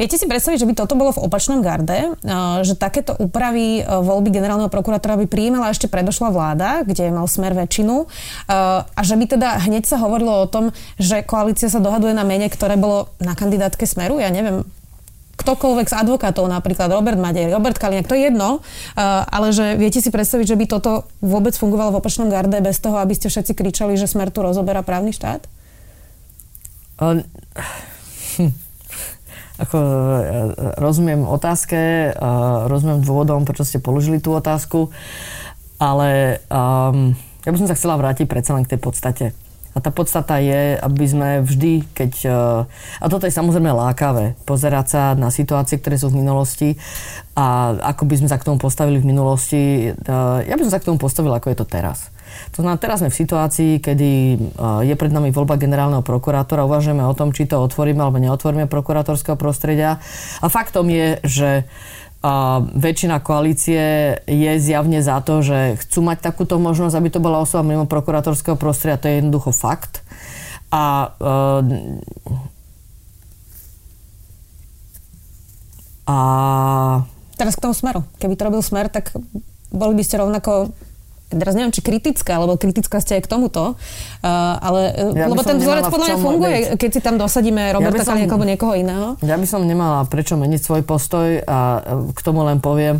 Viete 0.00 0.16
si 0.16 0.24
predstaviť, 0.24 0.64
že 0.64 0.68
by 0.72 0.74
toto 0.80 0.96
bolo 0.96 1.12
v 1.12 1.28
opačnom 1.28 1.60
garde, 1.60 2.16
že 2.64 2.72
takéto 2.72 3.12
úpravy 3.20 3.84
voľby 3.84 4.32
generálneho 4.32 4.72
prokurátora 4.72 5.20
by 5.20 5.28
prijímala 5.28 5.76
ešte 5.76 5.92
predošla 5.92 6.32
vláda, 6.32 6.88
kde 6.88 7.12
mal 7.12 7.28
smer 7.28 7.52
väčšinu 7.52 8.08
a 8.48 9.00
že 9.04 9.20
by 9.20 9.36
teda 9.36 9.60
hneď 9.68 9.84
sa 9.84 10.00
hovorilo 10.00 10.40
o 10.40 10.48
tom, 10.48 10.72
že 10.96 11.20
koalícia 11.20 11.68
sa 11.68 11.84
dohaduje 11.84 12.16
na 12.16 12.24
mene, 12.24 12.48
ktoré 12.48 12.80
bolo 12.80 13.12
na 13.20 13.36
kandidátke 13.36 13.84
smeru, 13.84 14.16
ja 14.24 14.32
neviem, 14.32 14.64
ktokoľvek 15.36 15.92
z 15.92 15.94
advokátov, 16.00 16.48
napríklad 16.48 16.88
Robert 16.88 17.20
Madej, 17.20 17.52
Robert 17.52 17.76
Kaliňák, 17.76 18.08
to 18.08 18.16
je 18.16 18.32
jedno, 18.32 18.64
ale 19.28 19.52
že 19.52 19.76
viete 19.76 20.00
si 20.00 20.08
predstaviť, 20.08 20.48
že 20.48 20.56
by 20.56 20.64
toto 20.64 21.12
vôbec 21.20 21.52
fungovalo 21.52 21.92
v 21.92 22.00
opačnom 22.00 22.32
garde 22.32 22.56
bez 22.64 22.80
toho, 22.80 22.96
aby 22.96 23.12
ste 23.12 23.28
všetci 23.28 23.52
kričali, 23.52 24.00
že 24.00 24.08
smer 24.08 24.32
tu 24.32 24.40
rozoberá 24.40 24.80
právny 24.80 25.12
štát? 25.12 25.44
Um, 26.96 27.20
hm 28.40 28.69
ako 29.60 29.78
e, 29.78 30.22
rozumiem 30.80 31.22
otázke, 31.28 32.12
rozumiem 32.66 33.04
dôvodom, 33.04 33.44
prečo 33.44 33.68
ste 33.68 33.78
položili 33.78 34.18
tú 34.18 34.32
otázku, 34.32 34.88
ale 35.80 36.40
um, 36.52 37.16
ja 37.44 37.50
by 37.52 37.56
som 37.56 37.68
sa 37.68 37.76
chcela 37.76 37.96
vrátiť 37.96 38.28
predsa 38.28 38.52
len 38.52 38.68
k 38.68 38.76
tej 38.76 38.80
podstate. 38.80 39.26
A 39.70 39.78
tá 39.78 39.94
podstata 39.94 40.42
je, 40.42 40.74
aby 40.74 41.04
sme 41.06 41.28
vždy, 41.46 41.86
keď... 41.94 42.12
E, 42.26 42.30
a 43.00 43.06
toto 43.06 43.30
je 43.30 43.32
samozrejme 43.32 43.70
lákavé, 43.70 44.34
pozerať 44.42 44.86
sa 44.90 45.02
na 45.14 45.30
situácie, 45.30 45.78
ktoré 45.78 45.94
sú 45.94 46.10
v 46.10 46.18
minulosti 46.18 46.74
a 47.38 47.78
ako 47.94 48.02
by 48.10 48.14
sme 48.18 48.28
sa 48.28 48.36
k 48.42 48.50
tomu 48.50 48.58
postavili 48.58 48.98
v 48.98 49.06
minulosti. 49.06 49.94
E, 49.94 50.14
ja 50.42 50.54
by 50.58 50.62
som 50.66 50.72
sa 50.74 50.82
k 50.82 50.88
tomu 50.90 50.98
postavil, 50.98 51.30
ako 51.30 51.54
je 51.54 51.58
to 51.62 51.66
teraz. 51.70 52.10
To 52.56 52.62
znamená, 52.64 52.80
teraz 52.80 53.00
sme 53.02 53.12
v 53.12 53.20
situácii, 53.20 53.72
kedy 53.78 54.10
e, 54.10 54.36
je 54.86 54.94
pred 54.96 55.12
nami 55.12 55.30
voľba 55.30 55.60
generálneho 55.60 56.04
prokurátora, 56.04 56.66
uvažujeme 56.66 57.04
o 57.06 57.14
tom, 57.14 57.30
či 57.30 57.46
to 57.46 57.60
otvoríme 57.62 58.00
alebo 58.00 58.18
neotvoríme 58.18 58.66
prokurátorského 58.66 59.38
prostredia. 59.38 60.02
A 60.42 60.46
faktom 60.50 60.88
je, 60.90 61.18
že 61.24 61.50
a 62.20 62.60
väčšina 62.60 63.24
koalície 63.24 64.12
je 64.28 64.52
zjavne 64.60 65.00
za 65.00 65.24
to, 65.24 65.40
že 65.40 65.80
chcú 65.80 66.04
mať 66.04 66.20
takúto 66.20 66.60
možnosť, 66.60 67.00
aby 67.00 67.08
to 67.08 67.16
bola 67.16 67.40
osoba 67.40 67.64
mimo 67.64 67.88
prokurátorského 67.88 68.60
prostredia. 68.60 69.00
To 69.00 69.08
je 69.08 69.24
jednoducho 69.24 69.56
fakt. 69.56 70.04
A, 70.68 71.16
a 76.04 76.16
Teraz 77.40 77.56
k 77.56 77.64
tomu 77.64 77.72
smeru. 77.72 78.04
Keby 78.20 78.36
to 78.36 78.46
robil 78.52 78.60
smer, 78.60 78.92
tak 78.92 79.16
boli 79.72 79.96
by 79.96 80.04
ste 80.04 80.20
rovnako 80.20 80.76
teraz 81.30 81.54
neviem, 81.54 81.70
či 81.70 81.80
kritická, 81.80 82.42
alebo 82.42 82.58
kritická 82.58 82.98
ste 82.98 83.18
aj 83.18 83.22
k 83.22 83.28
tomuto, 83.30 83.78
uh, 83.78 84.28
ale, 84.58 85.14
ja 85.14 85.30
lebo 85.30 85.46
ten 85.46 85.62
vzorec 85.62 85.86
podľa 85.86 86.06
mňa 86.10 86.18
funguje, 86.18 86.58
byť. 86.58 86.78
keď 86.82 86.90
si 86.90 87.00
tam 87.00 87.14
dosadíme 87.16 87.70
Roberta 87.70 88.02
ja 88.02 88.06
som, 88.10 88.18
alebo 88.18 88.42
niekoho 88.42 88.74
iného. 88.74 89.14
Ja 89.22 89.38
by 89.38 89.46
som 89.46 89.62
nemala 89.62 90.02
prečo 90.10 90.34
meniť 90.34 90.60
svoj 90.60 90.82
postoj 90.82 91.38
a 91.46 91.58
k 92.10 92.20
tomu 92.26 92.42
len 92.42 92.58
poviem, 92.58 92.98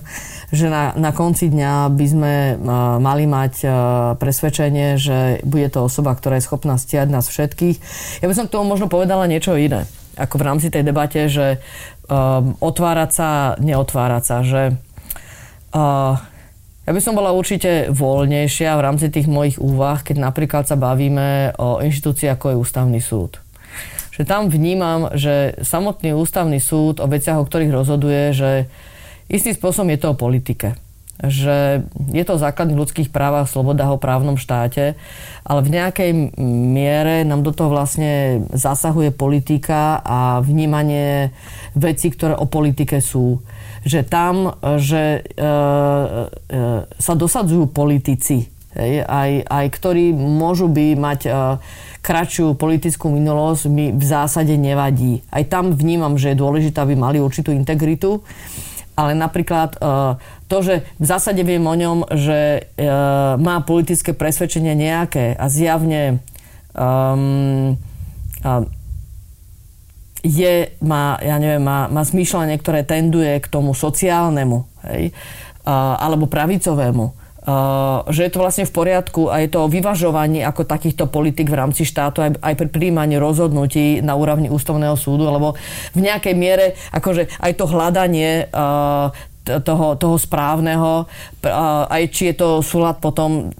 že 0.54 0.70
na, 0.70 0.94
na 0.94 1.10
konci 1.10 1.50
dňa 1.50 1.90
by 1.90 2.06
sme 2.06 2.34
uh, 2.54 3.02
mali 3.02 3.26
mať 3.26 3.54
uh, 3.66 3.72
presvedčenie, 4.14 4.94
že 4.94 5.42
bude 5.42 5.66
to 5.74 5.90
osoba, 5.90 6.14
ktorá 6.14 6.38
je 6.38 6.46
schopná 6.46 6.78
stiať 6.78 7.10
nás 7.10 7.26
všetkých. 7.26 7.76
Ja 8.22 8.26
by 8.30 8.34
som 8.38 8.46
k 8.46 8.54
tomu 8.54 8.70
možno 8.70 8.86
povedala 8.86 9.26
niečo 9.26 9.58
iné, 9.58 9.90
ako 10.14 10.38
v 10.38 10.46
rámci 10.46 10.70
tej 10.70 10.86
debate, 10.86 11.26
že 11.26 11.58
uh, 11.58 12.42
otvárať 12.62 13.10
sa, 13.10 13.30
neotvárať 13.58 14.22
sa, 14.22 14.36
že 14.46 14.62
uh, 15.74 16.14
ja 16.84 16.90
by 16.90 17.00
som 17.00 17.14
bola 17.14 17.30
určite 17.36 17.92
voľnejšia 17.92 18.72
v 18.76 18.84
rámci 18.84 19.06
tých 19.12 19.28
mojich 19.28 19.60
úvah, 19.60 20.00
keď 20.00 20.16
napríklad 20.20 20.64
sa 20.66 20.80
bavíme 20.80 21.54
o 21.60 21.84
inštitúcii 21.84 22.28
ako 22.32 22.52
je 22.52 22.60
ústavný 22.60 23.00
súd. 23.00 23.38
Že 24.16 24.22
tam 24.26 24.52
vnímam, 24.52 25.12
že 25.16 25.56
samotný 25.62 26.12
ústavný 26.12 26.58
súd 26.58 27.00
o 27.00 27.06
veciach, 27.08 27.40
o 27.40 27.46
ktorých 27.46 27.72
rozhoduje, 27.72 28.36
že 28.36 28.50
istým 29.30 29.54
spôsobom 29.54 29.88
je 29.94 30.00
to 30.00 30.12
o 30.12 30.18
politike 30.18 30.76
že 31.24 31.84
je 32.12 32.22
to 32.24 32.36
o 32.36 32.42
základných 32.42 32.80
ľudských 32.80 33.08
právach, 33.12 33.50
slobodách 33.50 33.96
o 33.96 34.02
právnom 34.02 34.40
štáte, 34.40 34.96
ale 35.44 35.60
v 35.60 35.72
nejakej 35.76 36.10
miere 36.72 37.24
nám 37.28 37.44
do 37.44 37.52
toho 37.52 37.68
vlastne 37.68 38.44
zasahuje 38.52 39.12
politika 39.12 40.00
a 40.00 40.40
vnímanie 40.40 41.32
vecí, 41.76 42.08
ktoré 42.08 42.32
o 42.36 42.48
politike 42.48 43.04
sú 43.04 43.44
že 43.80 44.04
tam, 44.04 44.60
že 44.76 45.24
e, 45.24 45.40
e, 45.40 45.54
sa 46.84 47.14
dosadzujú 47.16 47.72
politici, 47.72 48.44
hej, 48.76 48.94
aj, 49.08 49.30
aj 49.48 49.66
ktorí 49.72 50.12
môžu 50.12 50.68
by 50.68 51.00
mať 51.00 51.20
e, 51.24 51.30
kratšiu 52.04 52.56
politickú 52.60 53.08
minulosť, 53.08 53.62
mi 53.72 53.92
v 53.92 54.04
zásade 54.04 54.52
nevadí. 54.56 55.24
Aj 55.32 55.44
tam 55.48 55.72
vnímam, 55.72 56.20
že 56.20 56.32
je 56.32 56.40
dôležité, 56.40 56.80
aby 56.80 56.96
mali 56.96 57.20
určitú 57.20 57.52
integritu, 57.52 58.20
ale 58.96 59.16
napríklad 59.16 59.76
e, 59.76 59.78
to, 60.50 60.66
že 60.66 60.74
v 60.98 61.06
zásade 61.06 61.46
viem 61.46 61.62
o 61.62 61.74
ňom, 61.78 62.10
že 62.18 62.66
e, 62.74 62.86
má 63.38 63.62
politické 63.62 64.10
presvedčenie 64.10 64.74
nejaké 64.74 65.38
a 65.38 65.46
zjavne 65.46 66.18
um, 66.74 67.78
uh, 68.44 68.62
je, 70.20 70.76
má, 70.84 71.16
ja 71.24 71.40
neviem, 71.40 71.64
má, 71.64 71.88
má 71.88 72.02
zmýšľanie, 72.04 72.60
ktoré 72.60 72.84
tenduje 72.84 73.40
k 73.40 73.46
tomu 73.48 73.72
sociálnemu, 73.72 74.68
hej, 74.84 75.16
uh, 75.64 75.96
alebo 75.96 76.28
pravicovému. 76.28 77.16
Uh, 77.40 78.04
že 78.12 78.28
je 78.28 78.32
to 78.36 78.44
vlastne 78.44 78.68
v 78.68 78.76
poriadku 78.76 79.32
a 79.32 79.40
je 79.40 79.48
to 79.48 79.64
o 79.64 79.72
vyvažovaní 79.72 80.44
ako 80.44 80.68
takýchto 80.68 81.08
politik 81.08 81.48
v 81.48 81.56
rámci 81.56 81.88
štátu 81.88 82.20
aj, 82.20 82.36
aj 82.36 82.52
pri 82.52 82.68
príjmaní 82.68 83.16
rozhodnutí 83.16 84.04
na 84.04 84.12
úrovni 84.12 84.52
ústavného 84.52 84.92
súdu, 85.00 85.24
lebo 85.24 85.56
v 85.96 86.00
nejakej 86.04 86.34
miere 86.36 86.76
akože 86.92 87.32
aj 87.40 87.52
to 87.56 87.64
hľadanie 87.64 88.44
uh, 88.52 89.08
toho, 89.58 89.98
toho 89.98 90.14
správneho, 90.14 91.10
aj 91.90 92.02
či 92.14 92.30
je 92.30 92.34
to 92.38 92.48
súlad 92.62 93.02
potom 93.02 93.50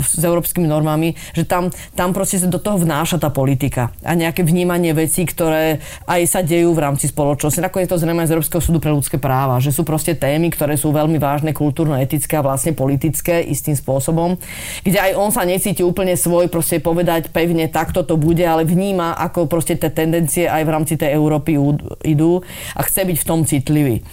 s 0.00 0.22
európskymi 0.22 0.64
normami, 0.64 1.12
že 1.36 1.44
tam, 1.44 1.68
tam 1.92 2.16
proste 2.16 2.40
sa 2.40 2.48
do 2.48 2.56
toho 2.56 2.80
vnáša 2.80 3.20
tá 3.20 3.28
politika 3.28 3.92
a 4.00 4.16
nejaké 4.16 4.40
vnímanie 4.46 4.96
vecí, 4.96 5.28
ktoré 5.28 5.84
aj 6.08 6.22
sa 6.24 6.40
dejú 6.40 6.72
v 6.72 6.82
rámci 6.88 7.12
spoločnosti. 7.12 7.60
Nakoniec 7.60 7.90
to 7.92 8.00
zrejme 8.00 8.24
z 8.24 8.32
Európskeho 8.32 8.62
súdu 8.62 8.78
pre 8.80 8.94
ľudské 8.94 9.20
práva, 9.20 9.60
že 9.60 9.74
sú 9.74 9.84
proste 9.84 10.16
témy, 10.16 10.48
ktoré 10.54 10.78
sú 10.78 10.94
veľmi 10.94 11.20
vážne, 11.20 11.52
kultúrno-etické 11.52 12.38
a 12.38 12.46
vlastne 12.46 12.72
politické 12.72 13.42
istým 13.42 13.74
spôsobom, 13.74 14.38
kde 14.86 14.98
aj 15.02 15.12
on 15.18 15.34
sa 15.34 15.42
necíti 15.42 15.82
úplne 15.82 16.14
svoj, 16.14 16.46
proste 16.46 16.78
povedať 16.78 17.34
pevne, 17.34 17.66
takto 17.66 18.06
to 18.06 18.14
bude, 18.14 18.46
ale 18.46 18.62
vníma, 18.62 19.18
ako 19.18 19.50
proste 19.50 19.74
tie 19.74 19.90
tendencie 19.90 20.46
aj 20.46 20.62
v 20.62 20.72
rámci 20.72 20.94
tej 20.94 21.18
Európy 21.18 21.58
idú 22.06 22.46
a 22.78 22.80
chce 22.86 23.02
byť 23.02 23.16
v 23.18 23.26
tom 23.26 23.42
citlivý. 23.42 24.06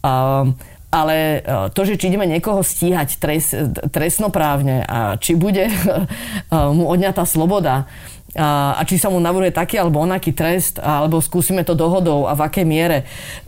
Um, 0.00 0.56
ale 0.90 1.38
e, 1.38 1.70
to, 1.70 1.86
že 1.86 1.94
či 1.94 2.10
ideme 2.10 2.26
niekoho 2.26 2.66
stíhať 2.66 3.22
trest, 3.22 3.54
trestnoprávne 3.94 4.82
a 4.82 5.14
či 5.22 5.38
bude 5.38 5.70
e, 5.70 5.74
mu 6.50 6.90
odňatá 6.90 7.22
sloboda 7.22 7.86
a, 8.34 8.74
a 8.78 8.82
či 8.86 8.98
sa 8.98 9.10
mu 9.10 9.22
navrhuje 9.22 9.54
taký 9.54 9.78
alebo 9.78 10.02
onaký 10.02 10.34
trest, 10.34 10.78
alebo 10.82 11.22
skúsime 11.22 11.62
to 11.62 11.78
dohodou 11.78 12.26
a 12.26 12.34
v 12.34 12.42
akej 12.46 12.66
miere. 12.66 12.98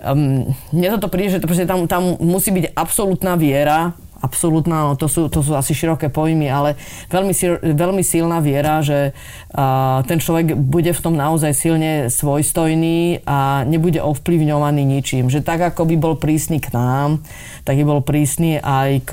Um, 0.03 0.51
mne 0.75 0.99
toto 0.99 1.11
príde, 1.11 1.39
že 1.39 1.67
tam, 1.67 1.87
tam 1.87 2.19
musí 2.19 2.51
byť 2.51 2.75
absolútna 2.75 3.39
viera 3.39 3.95
absolútna, 4.23 4.89
no 4.89 4.95
to 4.95 5.11
sú, 5.11 5.27
to 5.27 5.43
sú 5.43 5.59
asi 5.59 5.75
široké 5.75 6.09
pojmy, 6.09 6.47
ale 6.47 6.79
veľmi, 7.11 7.35
veľmi 7.75 8.03
silná 8.07 8.39
viera, 8.39 8.81
že 8.81 9.11
a, 9.53 10.01
ten 10.07 10.23
človek 10.23 10.55
bude 10.55 10.95
v 10.95 11.03
tom 11.03 11.19
naozaj 11.19 11.53
silne 11.53 11.93
svojstojný 12.07 13.27
a 13.27 13.67
nebude 13.67 13.99
ovplyvňovaný 13.99 14.87
ničím. 14.87 15.27
Že 15.27 15.43
tak, 15.43 15.75
ako 15.75 15.91
by 15.91 15.97
bol 15.99 16.15
prísny 16.15 16.63
k 16.63 16.71
nám, 16.71 17.27
tak 17.67 17.77
by 17.77 17.85
bol 17.85 18.01
prísny 18.01 18.63
aj 18.63 18.91
k 19.05 19.13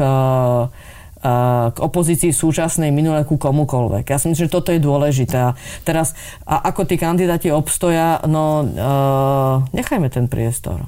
k 1.20 1.78
opozícii 1.84 2.32
súčasnej 2.32 2.96
minulé 2.96 3.28
ku 3.28 3.36
komukolvek. 3.36 4.08
Ja 4.08 4.16
si 4.16 4.32
myslím, 4.32 4.48
že 4.48 4.56
toto 4.56 4.72
je 4.72 4.80
dôležité. 4.80 5.52
A 5.52 5.56
teraz, 5.84 6.16
a 6.48 6.64
ako 6.72 6.88
tí 6.88 6.96
kandidáti 6.96 7.52
obstoja, 7.52 8.24
no 8.24 8.64
uh, 8.64 9.68
nechajme 9.76 10.08
ten 10.08 10.32
priestor. 10.32 10.88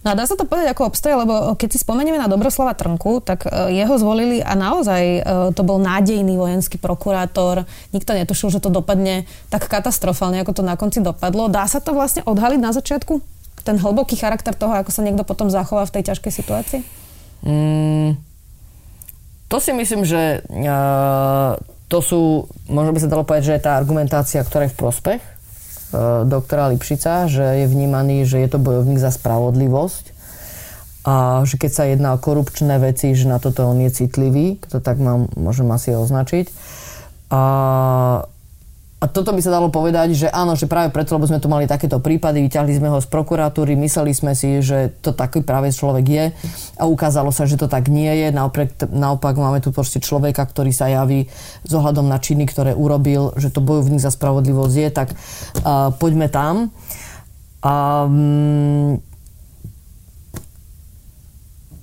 No 0.00 0.12
a 0.12 0.16
dá 0.16 0.24
sa 0.24 0.32
to 0.32 0.48
povedať 0.48 0.72
ako 0.72 0.88
obstoje, 0.88 1.12
lebo 1.12 1.52
keď 1.60 1.76
si 1.76 1.78
spomenieme 1.84 2.16
na 2.16 2.24
Dobroslava 2.24 2.72
Trnku, 2.72 3.20
tak 3.20 3.44
e, 3.44 3.76
jeho 3.76 4.00
zvolili 4.00 4.40
a 4.40 4.56
naozaj 4.56 5.02
e, 5.04 5.20
to 5.52 5.60
bol 5.60 5.76
nádejný 5.76 6.40
vojenský 6.40 6.80
prokurátor. 6.80 7.68
Nikto 7.92 8.16
netušil, 8.16 8.48
že 8.48 8.64
to 8.64 8.72
dopadne 8.72 9.28
tak 9.52 9.68
katastrofálne, 9.68 10.40
ako 10.40 10.56
to 10.56 10.62
na 10.64 10.80
konci 10.80 11.04
dopadlo. 11.04 11.52
Dá 11.52 11.68
sa 11.68 11.84
to 11.84 11.92
vlastne 11.92 12.24
odhaliť 12.24 12.60
na 12.64 12.72
začiatku? 12.72 13.20
Ten 13.60 13.76
hlboký 13.76 14.16
charakter 14.16 14.56
toho, 14.56 14.72
ako 14.72 14.88
sa 14.88 15.04
niekto 15.04 15.20
potom 15.20 15.52
zachová 15.52 15.84
v 15.84 16.00
tej 16.00 16.16
ťažkej 16.16 16.32
situácii? 16.32 16.80
Mm, 17.44 18.16
to 19.52 19.56
si 19.60 19.76
myslím, 19.76 20.08
že 20.08 20.40
uh, 20.48 21.60
to 21.92 21.98
sú, 22.00 22.48
možno 22.72 22.96
by 22.96 23.00
sa 23.04 23.12
dalo 23.12 23.28
povedať, 23.28 23.52
že 23.52 23.56
je 23.60 23.64
tá 23.68 23.76
argumentácia, 23.76 24.40
ktorá 24.40 24.64
je 24.64 24.72
v 24.72 24.80
prospech 24.80 25.20
doktora 26.24 26.70
Lipšica, 26.70 27.26
že 27.26 27.64
je 27.64 27.66
vnímaný, 27.66 28.22
že 28.26 28.38
je 28.38 28.48
to 28.50 28.62
bojovník 28.62 29.02
za 29.02 29.10
spravodlivosť 29.10 30.20
a 31.00 31.42
že 31.48 31.56
keď 31.56 31.70
sa 31.72 31.84
jedná 31.88 32.12
o 32.12 32.20
korupčné 32.20 32.76
veci, 32.76 33.16
že 33.16 33.24
na 33.24 33.40
toto 33.40 33.64
on 33.64 33.80
je 33.80 33.90
citlivý, 33.90 34.60
to 34.68 34.84
tak 34.84 35.00
mám, 35.00 35.32
môžem 35.32 35.66
asi 35.72 35.96
označiť. 35.96 36.52
A 37.32 37.42
a 39.00 39.08
toto 39.08 39.32
by 39.32 39.40
sa 39.40 39.56
dalo 39.56 39.72
povedať, 39.72 40.12
že 40.12 40.28
áno, 40.28 40.52
že 40.52 40.68
práve 40.68 40.92
preto, 40.92 41.16
lebo 41.16 41.24
sme 41.24 41.40
tu 41.40 41.48
mali 41.48 41.64
takéto 41.64 42.04
prípady, 42.04 42.44
vyťahli 42.44 42.76
sme 42.76 42.92
ho 42.92 43.00
z 43.00 43.08
prokuratúry, 43.08 43.72
mysleli 43.72 44.12
sme 44.12 44.36
si, 44.36 44.60
že 44.60 44.92
to 45.00 45.16
taký 45.16 45.40
práve 45.40 45.72
človek 45.72 46.04
je 46.04 46.24
a 46.76 46.84
ukázalo 46.84 47.32
sa, 47.32 47.48
že 47.48 47.56
to 47.56 47.64
tak 47.64 47.88
nie 47.88 48.12
je. 48.12 48.28
Naopak, 48.28 48.92
naopak 48.92 49.40
máme 49.40 49.64
tu 49.64 49.72
proste 49.72 50.04
človeka, 50.04 50.44
ktorý 50.44 50.68
sa 50.68 50.92
javí 50.92 51.32
s 51.64 51.72
ohľadom 51.72 52.12
na 52.12 52.20
činy, 52.20 52.44
ktoré 52.44 52.76
urobil, 52.76 53.32
že 53.40 53.48
to 53.48 53.64
bojovník 53.64 54.04
za 54.04 54.12
spravodlivosť 54.12 54.74
je, 54.76 54.88
tak 54.92 55.08
uh, 55.16 55.96
poďme 55.96 56.28
tam. 56.28 56.68
Um, 57.64 59.00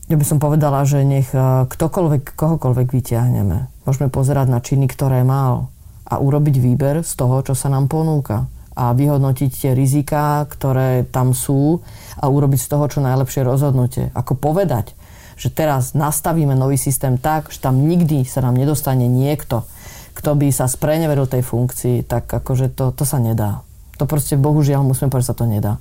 ja 0.06 0.16
by 0.22 0.26
som 0.26 0.38
povedala, 0.38 0.86
že 0.86 1.02
nech 1.02 1.34
ktokoľvek, 1.34 2.38
kohokoľvek 2.38 2.88
vyťahneme. 2.94 3.58
Môžeme 3.90 4.08
pozerať 4.14 4.54
na 4.54 4.62
činy, 4.62 4.86
ktoré 4.86 5.26
mal 5.26 5.74
a 6.08 6.16
urobiť 6.18 6.56
výber 6.64 7.04
z 7.04 7.14
toho, 7.20 7.44
čo 7.44 7.54
sa 7.54 7.68
nám 7.68 7.92
ponúka 7.92 8.48
a 8.78 8.94
vyhodnotiť 8.94 9.50
tie 9.52 9.72
riziká, 9.74 10.46
ktoré 10.46 11.04
tam 11.10 11.34
sú 11.34 11.82
a 12.22 12.30
urobiť 12.30 12.60
z 12.62 12.68
toho 12.70 12.86
čo 12.88 13.00
najlepšie 13.02 13.42
rozhodnutie. 13.42 14.14
Ako 14.14 14.38
povedať, 14.38 14.94
že 15.38 15.50
teraz 15.50 15.98
nastavíme 15.98 16.54
nový 16.54 16.78
systém 16.78 17.18
tak, 17.18 17.50
že 17.50 17.58
tam 17.58 17.90
nikdy 17.90 18.26
sa 18.26 18.46
nám 18.46 18.54
nedostane 18.54 19.10
niekto, 19.10 19.66
kto 20.14 20.34
by 20.34 20.50
sa 20.54 20.70
spreneveril 20.70 21.30
tej 21.30 21.42
funkcii, 21.46 22.06
tak 22.06 22.30
akože 22.30 22.74
to, 22.74 22.94
to 22.94 23.04
sa 23.06 23.18
nedá. 23.18 23.66
To 23.98 24.06
proste 24.06 24.38
bohužiaľ 24.38 24.86
musíme 24.86 25.10
povedať, 25.10 25.26
že 25.26 25.32
sa 25.34 25.38
to 25.42 25.50
nedá. 25.50 25.74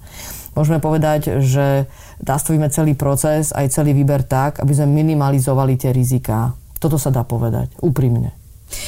Môžeme 0.56 0.80
povedať, 0.80 1.44
že 1.44 1.84
nastavíme 2.24 2.72
celý 2.72 2.96
proces, 2.96 3.52
aj 3.52 3.76
celý 3.76 3.92
výber 3.92 4.24
tak, 4.24 4.56
aby 4.64 4.72
sme 4.72 5.04
minimalizovali 5.04 5.76
tie 5.76 5.92
riziká. 5.92 6.56
Toto 6.80 6.96
sa 6.96 7.12
dá 7.12 7.28
povedať, 7.28 7.76
úprimne. 7.84 8.32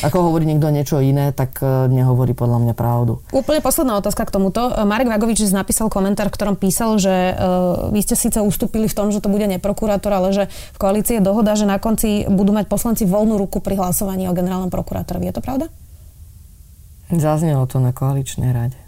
Ako 0.02 0.30
hovorí 0.30 0.46
niekto 0.46 0.70
niečo 0.74 0.98
iné, 0.98 1.30
tak 1.30 1.62
e, 1.62 1.90
nehovorí 1.90 2.34
podľa 2.34 2.58
mňa 2.66 2.74
pravdu. 2.74 3.22
Úplne 3.30 3.62
posledná 3.62 3.98
otázka 3.98 4.26
k 4.26 4.34
tomuto. 4.34 4.74
E, 4.74 4.82
Marek 4.82 5.06
Vagovič 5.06 5.42
napísal 5.50 5.86
komentár, 5.86 6.30
v 6.30 6.34
ktorom 6.34 6.56
písal, 6.58 6.98
že 6.98 7.34
uh, 7.34 7.90
vy 7.94 8.00
ste 8.02 8.18
síce 8.18 8.38
ustúpili 8.42 8.90
v 8.90 8.94
tom, 8.94 9.14
že 9.14 9.22
to 9.22 9.30
bude 9.30 9.46
neprokurátor, 9.46 10.10
ale 10.10 10.34
že 10.34 10.50
v 10.74 10.78
koalícii 10.78 11.18
je 11.18 11.22
dohoda, 11.22 11.54
že 11.54 11.66
na 11.66 11.78
konci 11.78 12.26
budú 12.26 12.50
mať 12.50 12.66
poslanci 12.66 13.06
voľnú 13.06 13.38
ruku 13.38 13.62
pri 13.62 13.78
hlasovaní 13.78 14.26
o 14.26 14.34
generálnom 14.34 14.70
prokurátorovi. 14.70 15.30
Je 15.30 15.34
to 15.38 15.42
pravda? 15.42 15.66
Zaznelo 17.08 17.64
to 17.70 17.78
na 17.78 17.94
koaličnej 17.94 18.50
rade. 18.50 18.78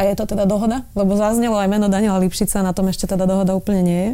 A 0.00 0.08
je 0.08 0.16
to 0.16 0.24
teda 0.24 0.48
dohoda? 0.48 0.88
Lebo 0.96 1.16
zaznelo 1.20 1.60
aj 1.60 1.68
meno 1.68 1.92
Daniela 1.92 2.16
Lipšica, 2.16 2.64
na 2.64 2.72
tom 2.72 2.88
ešte 2.88 3.04
teda 3.04 3.28
dohoda 3.28 3.52
úplne 3.52 3.80
nie 3.84 4.00
je. 4.00 4.12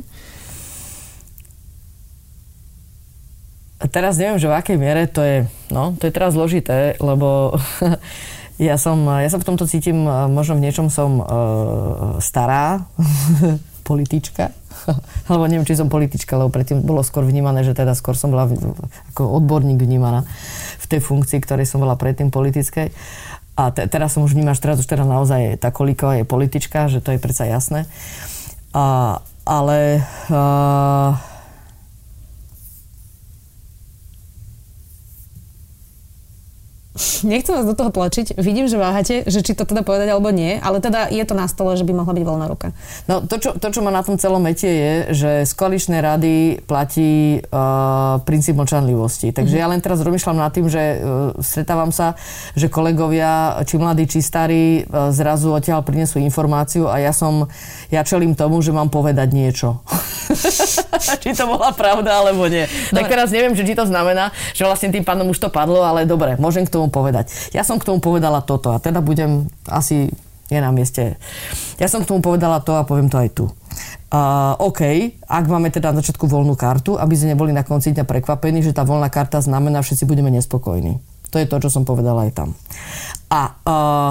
teraz 3.92 4.16
neviem, 4.16 4.40
že 4.40 4.48
v 4.48 4.56
akej 4.56 4.76
miere 4.80 5.04
to 5.06 5.20
je, 5.20 5.44
no, 5.76 5.92
to 6.00 6.08
je 6.08 6.16
teraz 6.16 6.32
zložité, 6.32 6.96
lebo 7.04 7.60
ja 8.56 8.80
som, 8.80 8.96
ja 9.04 9.28
sa 9.28 9.36
v 9.36 9.48
tomto 9.52 9.68
cítim, 9.68 10.08
možno 10.08 10.56
v 10.56 10.64
niečom 10.64 10.88
som 10.88 11.20
uh, 11.20 11.26
stará 12.24 12.88
politička, 13.88 14.56
alebo 15.28 15.44
neviem, 15.44 15.68
či 15.68 15.76
som 15.76 15.92
politička, 15.92 16.40
lebo 16.40 16.48
predtým 16.48 16.80
bolo 16.80 17.04
skôr 17.04 17.28
vnímané, 17.28 17.60
že 17.60 17.76
teda 17.76 17.92
skôr 17.92 18.16
som 18.16 18.32
bola 18.32 18.48
ako 19.12 19.22
odborník 19.44 19.76
vnímaná 19.76 20.24
v 20.80 20.86
tej 20.88 21.00
funkcii, 21.04 21.44
ktorej 21.44 21.68
som 21.68 21.84
bola 21.84 22.00
predtým 22.00 22.32
politickej. 22.32 22.88
A 23.56 23.72
te, 23.72 23.88
teraz 23.88 24.12
som 24.12 24.24
už 24.24 24.36
vnímaš, 24.36 24.60
teraz 24.60 24.80
už 24.80 24.88
teda 24.88 25.04
naozaj 25.08 25.56
tá 25.56 25.72
kolíková 25.72 26.20
je 26.20 26.28
politička, 26.28 26.92
že 26.92 27.00
to 27.00 27.16
je 27.16 27.22
predsa 27.22 27.48
jasné. 27.48 27.88
A, 28.76 29.20
ale 29.48 30.04
uh, 30.28 31.35
Nechcem 37.22 37.52
vás 37.52 37.68
do 37.68 37.76
toho 37.76 37.92
tlačiť. 37.92 38.40
Vidím, 38.40 38.66
že 38.66 38.80
váhate, 38.80 39.28
že 39.28 39.44
či 39.44 39.52
to 39.52 39.68
teda 39.68 39.84
povedať 39.84 40.08
alebo 40.08 40.32
nie, 40.32 40.56
ale 40.56 40.80
teda 40.80 41.12
je 41.12 41.24
to 41.28 41.36
na 41.36 41.44
stole, 41.46 41.76
že 41.76 41.84
by 41.84 41.92
mohla 41.92 42.16
byť 42.16 42.24
voľná 42.24 42.46
ruka. 42.48 42.72
No 43.06 43.20
to, 43.24 43.36
čo, 43.36 43.50
to, 43.56 43.68
čo 43.68 43.84
ma 43.84 43.92
na 43.92 44.00
tom 44.00 44.16
celom 44.16 44.40
metie 44.40 44.72
je, 44.72 44.94
že 45.12 45.30
z 45.44 45.52
koaličnej 45.52 46.00
rady 46.00 46.34
platí 46.64 47.40
uh, 47.40 48.18
princíp 48.24 48.56
mlčanlivosti. 48.56 49.30
Takže 49.36 49.56
mm-hmm. 49.56 49.68
ja 49.68 49.72
len 49.72 49.80
teraz 49.84 50.00
rozmýšľam 50.00 50.40
nad 50.40 50.52
tým, 50.52 50.66
že 50.72 50.82
uh, 50.82 50.98
stretávam 51.44 51.92
sa, 51.92 52.16
že 52.56 52.72
kolegovia, 52.72 53.60
či 53.68 53.76
mladí, 53.76 54.08
či 54.08 54.24
starí, 54.24 54.84
uh, 54.88 55.12
zrazu 55.12 55.52
odtiaľ 55.52 55.84
prinesú 55.84 56.16
informáciu 56.18 56.88
a 56.88 56.96
ja 57.00 57.12
som, 57.12 57.48
ja 57.92 58.00
čelím 58.02 58.32
tomu, 58.32 58.64
že 58.64 58.72
mám 58.72 58.88
povedať 58.88 59.28
niečo. 59.36 59.80
či 61.22 61.30
to 61.32 61.44
bola 61.46 61.70
pravda, 61.72 62.22
alebo 62.22 62.46
nie. 62.50 62.66
No. 62.90 63.00
Tak 63.00 63.10
teraz 63.10 63.28
neviem, 63.30 63.54
že 63.54 63.62
či 63.62 63.74
to 63.78 63.86
znamená, 63.86 64.34
že 64.52 64.66
vlastne 64.66 64.90
tým 64.90 65.06
pánom 65.06 65.28
už 65.30 65.38
to 65.38 65.48
padlo, 65.48 65.82
ale 65.82 66.08
dobre, 66.08 66.34
môžem 66.36 66.66
k 66.66 66.72
tomu 66.72 66.90
povedať? 66.90 67.30
Ja 67.54 67.62
som 67.62 67.78
k 67.78 67.86
tomu 67.86 68.02
povedala 68.02 68.42
toto 68.42 68.74
a 68.74 68.82
teda 68.82 69.02
budem 69.02 69.50
asi 69.66 70.10
je 70.46 70.58
na 70.62 70.70
mieste. 70.70 71.18
Ja 71.82 71.90
som 71.90 72.06
k 72.06 72.08
tomu 72.08 72.22
povedala 72.22 72.62
to 72.62 72.78
a 72.78 72.86
poviem 72.86 73.10
to 73.10 73.18
aj 73.18 73.30
tu. 73.34 73.50
Uh, 74.06 74.54
OK, 74.62 75.12
ak 75.26 75.44
máme 75.50 75.74
teda 75.74 75.90
na 75.90 75.98
začiatku 75.98 76.30
voľnú 76.30 76.54
kartu, 76.54 76.94
aby 76.94 77.18
sme 77.18 77.34
neboli 77.34 77.50
na 77.50 77.66
konci 77.66 77.90
dňa 77.90 78.06
prekvapení, 78.06 78.62
že 78.62 78.70
tá 78.70 78.86
voľná 78.86 79.10
karta 79.10 79.42
znamená, 79.42 79.82
že 79.82 79.92
všetci 79.92 80.04
budeme 80.06 80.30
nespokojní. 80.30 81.02
To 81.34 81.42
je 81.42 81.50
to, 81.50 81.58
čo 81.58 81.68
som 81.68 81.82
povedala 81.82 82.30
aj 82.30 82.32
tam. 82.38 82.48
A 83.26 83.40
uh, 83.66 84.10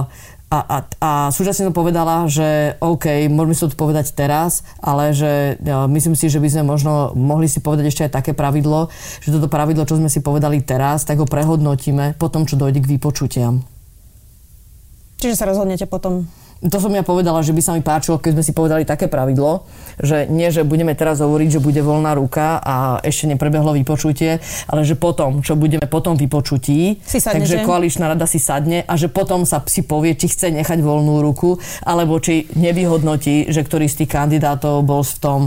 a, 0.55 0.59
a, 0.63 0.77
a 1.03 1.11
súčasne 1.35 1.67
som 1.67 1.75
povedala, 1.75 2.31
že 2.31 2.79
OK, 2.79 3.27
môžeme 3.27 3.51
si 3.51 3.61
to 3.67 3.75
povedať 3.75 4.15
teraz, 4.15 4.63
ale 4.79 5.11
že 5.11 5.59
ja, 5.59 5.83
myslím 5.91 6.15
si, 6.15 6.31
že 6.31 6.39
by 6.39 6.47
sme 6.47 6.63
možno 6.63 7.11
mohli 7.11 7.51
si 7.51 7.59
povedať 7.59 7.91
ešte 7.91 8.03
aj 8.07 8.23
také 8.23 8.31
pravidlo, 8.31 8.87
že 9.19 9.35
toto 9.35 9.51
pravidlo, 9.51 9.83
čo 9.83 9.99
sme 9.99 10.07
si 10.07 10.23
povedali 10.23 10.63
teraz, 10.63 11.03
tak 11.03 11.19
ho 11.19 11.27
prehodnotíme 11.27 12.15
po 12.15 12.31
tom, 12.31 12.47
čo 12.47 12.55
dojde 12.55 12.79
k 12.79 12.95
vypočutiam. 12.95 13.67
Čiže 15.19 15.35
sa 15.35 15.49
rozhodnete 15.51 15.91
potom 15.91 16.23
to 16.65 16.77
som 16.81 16.91
ja 16.93 17.05
povedala, 17.05 17.45
že 17.45 17.53
by 17.53 17.61
sa 17.61 17.71
mi 17.77 17.85
páčilo, 17.85 18.17
keď 18.17 18.31
sme 18.37 18.43
si 18.43 18.53
povedali 18.53 18.83
také 18.87 19.05
pravidlo, 19.05 19.65
že 20.01 20.25
nie, 20.27 20.49
že 20.49 20.65
budeme 20.65 20.97
teraz 20.97 21.21
hovoriť, 21.21 21.59
že 21.59 21.63
bude 21.63 21.79
voľná 21.79 22.17
ruka 22.17 22.59
a 22.59 22.99
ešte 23.05 23.29
neprebehlo 23.29 23.71
vypočutie, 23.77 24.41
ale 24.67 24.81
že 24.81 24.97
potom, 24.97 25.45
čo 25.45 25.53
budeme 25.55 25.85
potom 25.85 26.17
vypočutí, 26.17 26.99
si 27.05 27.19
sadne, 27.21 27.45
takže 27.45 27.61
že? 27.61 27.65
koaličná 27.65 28.11
rada 28.11 28.25
si 28.25 28.41
sadne 28.41 28.83
a 28.83 28.93
že 28.97 29.07
potom 29.07 29.45
sa 29.45 29.61
si 29.69 29.85
povie, 29.85 30.17
či 30.17 30.27
chce 30.27 30.51
nechať 30.51 30.81
voľnú 30.81 31.21
ruku, 31.21 31.61
alebo 31.85 32.17
či 32.19 32.49
nevyhodnotí, 32.57 33.47
že 33.53 33.61
ktorý 33.61 33.85
z 33.85 34.03
tých 34.03 34.11
kandidátov 34.11 34.83
bol 34.83 35.05
v 35.05 35.15
tom 35.21 35.41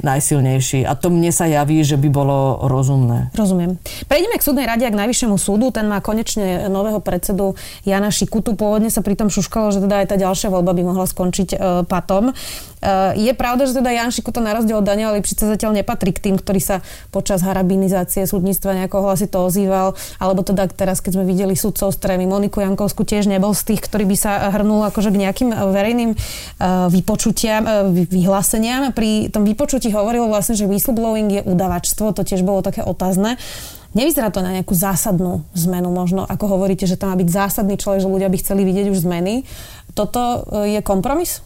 najsilnejší. 0.00 0.86
A 0.86 0.96
to 0.96 1.12
mne 1.12 1.28
sa 1.34 1.50
javí, 1.50 1.82
že 1.82 1.98
by 2.00 2.08
bolo 2.08 2.64
rozumné. 2.70 3.34
Rozumiem. 3.36 3.76
Prejdeme 4.08 4.38
k 4.38 4.46
súdnej 4.46 4.64
rade 4.64 4.86
a 4.86 4.92
k 4.92 4.96
najvyššiemu 4.96 5.36
súdu. 5.36 5.68
Ten 5.74 5.90
má 5.90 6.00
konečne 6.00 6.70
nového 6.72 7.02
predsedu 7.02 7.58
Jana 7.84 8.08
Šikutu. 8.08 8.56
Pôvodne 8.56 8.88
sa 8.88 9.04
pritom 9.04 9.28
šuškalo, 9.28 9.74
že 9.74 9.84
teda 9.84 10.04
aj 10.04 10.06
tá 10.08 10.16
ďalšia 10.16 10.48
voľba 10.48 10.59
by 10.62 10.82
mohla 10.84 11.08
skončiť 11.08 11.48
uh, 11.56 11.58
patom. 11.88 12.36
Uh, 12.80 13.12
je 13.16 13.32
pravda, 13.36 13.68
že 13.68 13.76
teda 13.76 13.92
Jan 13.92 14.12
Šikuta 14.12 14.40
na 14.40 14.56
rozdiel 14.56 14.80
od 14.80 14.86
Daniela 14.88 15.16
Lipšica 15.16 15.48
zatiaľ 15.48 15.80
nepatrí 15.80 16.12
k 16.12 16.28
tým, 16.28 16.36
ktorí 16.36 16.60
sa 16.60 16.84
počas 17.12 17.44
harabinizácie 17.44 18.24
súdnictva 18.24 18.72
nejako 18.72 19.04
hlasito 19.04 19.44
ozýval, 19.44 19.92
alebo 20.16 20.40
teda 20.40 20.64
teraz, 20.72 21.04
keď 21.04 21.20
sme 21.20 21.24
videli 21.28 21.52
sudcov 21.52 21.92
strémy 21.92 22.24
Moniku 22.24 22.64
Jankovsku, 22.64 23.04
tiež 23.04 23.28
nebol 23.28 23.52
z 23.52 23.74
tých, 23.74 23.84
ktorý 23.84 24.08
by 24.08 24.16
sa 24.16 24.48
hrnul 24.52 24.88
akože 24.88 25.12
k 25.12 25.20
nejakým 25.28 25.50
verejným 25.52 26.10
uh, 26.16 26.88
vypočutiam, 26.88 27.92
vyhláseniam. 27.92 28.92
Pri 28.96 29.28
tom 29.28 29.44
vypočutí 29.44 29.92
hovoril 29.92 30.24
vlastne, 30.28 30.56
že 30.56 30.64
whistleblowing 30.64 31.28
je 31.28 31.42
udavačstvo, 31.44 32.16
to 32.16 32.24
tiež 32.24 32.40
bolo 32.44 32.64
také 32.64 32.80
otázne. 32.80 33.36
Nevyzerá 33.90 34.30
to 34.30 34.38
na 34.38 34.54
nejakú 34.54 34.70
zásadnú 34.70 35.42
zmenu 35.66 35.90
možno, 35.90 36.22
ako 36.22 36.54
hovoríte, 36.54 36.86
že 36.86 36.94
tam 36.94 37.10
má 37.10 37.18
byť 37.18 37.26
zásadný 37.26 37.74
človek, 37.74 37.98
že 37.98 38.06
ľudia 38.06 38.30
by 38.30 38.38
chceli 38.38 38.62
vidieť 38.62 38.86
už 38.94 39.02
zmeny. 39.02 39.42
Toto 39.94 40.20
e, 40.64 40.78
je 40.78 40.80
kompromis? 40.82 41.42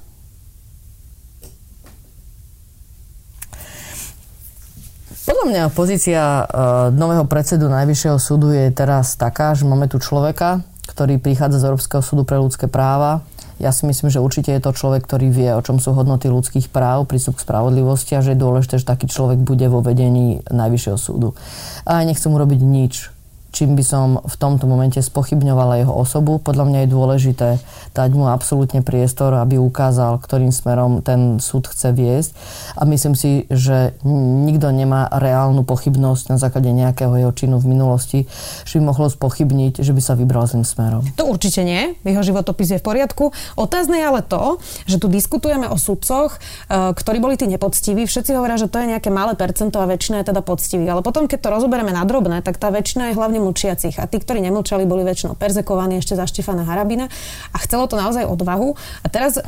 Podľa 5.25 5.45
mňa 5.49 5.65
pozícia 5.73 6.21
uh, 6.45 6.89
nového 6.93 7.25
predsedu 7.25 7.69
Najvyššieho 7.69 8.17
súdu 8.21 8.53
je 8.53 8.69
teraz 8.73 9.17
taká, 9.17 9.57
že 9.57 9.65
máme 9.65 9.89
tu 9.89 9.97
človeka, 9.97 10.61
ktorý 10.89 11.17
prichádza 11.17 11.65
z 11.65 11.67
Európskeho 11.69 12.05
súdu 12.05 12.29
pre 12.29 12.37
ľudské 12.37 12.69
práva, 12.69 13.25
ja 13.63 13.71
si 13.71 13.87
myslím, 13.87 14.11
že 14.11 14.19
určite 14.19 14.51
je 14.51 14.59
to 14.59 14.75
človek, 14.75 15.07
ktorý 15.07 15.31
vie, 15.31 15.51
o 15.55 15.63
čom 15.63 15.79
sú 15.79 15.95
hodnoty 15.95 16.27
ľudských 16.27 16.75
práv, 16.75 17.07
prístup 17.07 17.39
k 17.39 17.47
spravodlivosti 17.47 18.19
a 18.19 18.25
že 18.25 18.35
je 18.35 18.43
dôležité, 18.43 18.83
že 18.83 18.87
taký 18.87 19.07
človek 19.07 19.39
bude 19.47 19.63
vo 19.71 19.79
vedení 19.79 20.43
Najvyššieho 20.51 20.99
súdu. 20.99 21.39
A 21.87 22.03
nechcem 22.03 22.35
urobiť 22.35 22.61
nič, 22.61 23.15
čím 23.55 23.79
by 23.79 23.85
som 23.87 24.19
v 24.19 24.35
tomto 24.35 24.67
momente 24.67 24.99
spochybňovala 24.99 25.87
jeho 25.87 25.95
osobu. 25.95 26.43
Podľa 26.43 26.65
mňa 26.67 26.79
je 26.83 26.89
dôležité 26.91 27.49
dať 27.95 28.11
mu 28.19 28.27
absolútne 28.27 28.83
priestor, 28.83 29.31
aby 29.39 29.63
ukázal, 29.63 30.19
ktorým 30.19 30.51
smerom 30.51 31.07
ten 31.07 31.39
súd 31.39 31.71
chce 31.71 31.95
viesť. 31.95 32.35
A 32.75 32.83
myslím 32.83 33.15
si, 33.15 33.47
že 33.47 33.95
nikto 34.43 34.75
nemá 34.75 35.07
reálnu 35.07 35.63
pochybnosť 35.63 36.35
na 36.35 36.37
základe 36.43 36.75
nejakého 36.75 37.15
jeho 37.15 37.31
činu 37.31 37.63
v 37.63 37.71
minulosti, 37.71 38.27
že 38.67 38.83
by 38.83 38.91
mohlo 38.91 39.07
spochybniť, 39.07 39.79
že 39.79 39.95
by 39.95 40.03
sa 40.03 40.19
vybral 40.19 40.51
zlým 40.51 40.67
smerom. 40.67 41.07
To 41.15 41.31
určite 41.31 41.63
nie. 41.63 41.95
Jeho 42.03 42.27
životopis 42.27 42.75
je 42.75 42.83
v 42.83 42.85
poriadku. 42.85 43.31
Otázne 43.55 44.03
je 44.03 44.05
ale 44.11 44.27
to, 44.27 44.59
že 44.91 44.99
tu 44.99 45.07
diskutujeme 45.07 45.71
o 45.71 45.79
sudcoch, 45.79 46.35
e, 46.35 46.91
ktorí 46.91 47.23
boli 47.23 47.39
tí 47.39 47.47
nepoctiví. 47.47 48.03
Všetci 48.11 48.35
hovoria, 48.35 48.59
že 48.59 48.67
to 48.67 48.83
je 48.83 48.91
nejaké 48.91 49.15
malé 49.15 49.39
percento 49.39 49.79
a 49.79 49.87
väčšina 49.87 50.27
je 50.27 50.35
teda 50.35 50.43
poctivých. 50.43 50.91
Ale 50.91 51.07
potom, 51.07 51.31
keď 51.31 51.39
to 51.47 51.55
rozoberieme 51.55 51.95
na 51.95 52.03
drobné, 52.03 52.43
tak 52.43 52.59
tá 52.59 52.75
väčšina 52.75 53.15
je 53.15 53.19
hlavne 53.21 53.44
mlčiacich. 53.45 54.01
A 54.01 54.09
tí, 54.09 54.17
ktorí 54.17 54.41
nemlčali, 54.41 54.89
boli 54.89 55.05
väčšinou 55.05 55.37
perzekovaní 55.37 56.01
ešte 56.01 56.17
za 56.17 56.25
Štefana 56.25 56.65
Harabina. 56.65 57.13
A 57.53 57.57
chcelo 57.61 57.85
to 57.85 58.01
naozaj 58.01 58.25
odvahu. 58.25 58.73
A 59.05 59.07
teraz 59.13 59.37
e, 59.37 59.43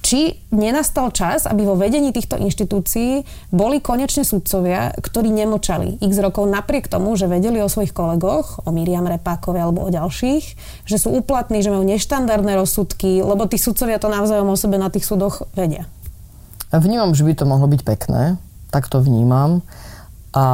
či 0.00 0.40
nenastal 0.48 1.12
čas, 1.12 1.44
aby 1.44 1.68
vo 1.68 1.76
vedení 1.76 2.10
týchto 2.10 2.40
inštitúcií 2.40 3.22
boli 3.52 3.84
konečne 3.84 4.24
sudcovia, 4.24 4.96
ktorí 4.96 5.28
nemlčali 5.28 6.00
x 6.00 6.12
rokov 6.24 6.48
napriek 6.48 6.88
tomu, 6.88 7.14
že 7.20 7.28
vedeli 7.28 7.60
o 7.60 7.68
svojich 7.68 7.92
kolegoch, 7.92 8.64
o 8.64 8.72
Miriam 8.72 9.04
Repákovi 9.04 9.60
alebo 9.60 9.84
o 9.84 9.92
ďalších, 9.92 10.44
že 10.88 10.96
sú 10.96 11.12
uplatní, 11.12 11.60
že 11.60 11.68
majú 11.68 11.84
neštandardné 11.84 12.56
rozsudky, 12.56 13.20
lebo 13.20 13.44
tí 13.44 13.60
sudcovia 13.60 14.00
to 14.00 14.08
navzájom 14.08 14.48
o 14.48 14.56
sebe 14.56 14.80
na 14.80 14.88
tých 14.88 15.04
súdoch 15.04 15.44
vedia. 15.52 15.84
Vnímam, 16.72 17.12
že 17.12 17.26
by 17.26 17.32
to 17.36 17.44
mohlo 17.44 17.68
byť 17.68 17.82
pekné, 17.84 18.40
tak 18.72 18.88
to 18.88 19.02
vnímam. 19.04 19.60
A 20.30 20.44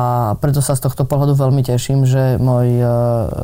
preto 0.40 0.64
sa 0.64 0.72
z 0.72 0.88
tohto 0.88 1.04
pohľadu 1.04 1.36
veľmi 1.36 1.60
teším, 1.60 2.08
že 2.08 2.40
môj 2.40 2.80
uh, 2.80 2.88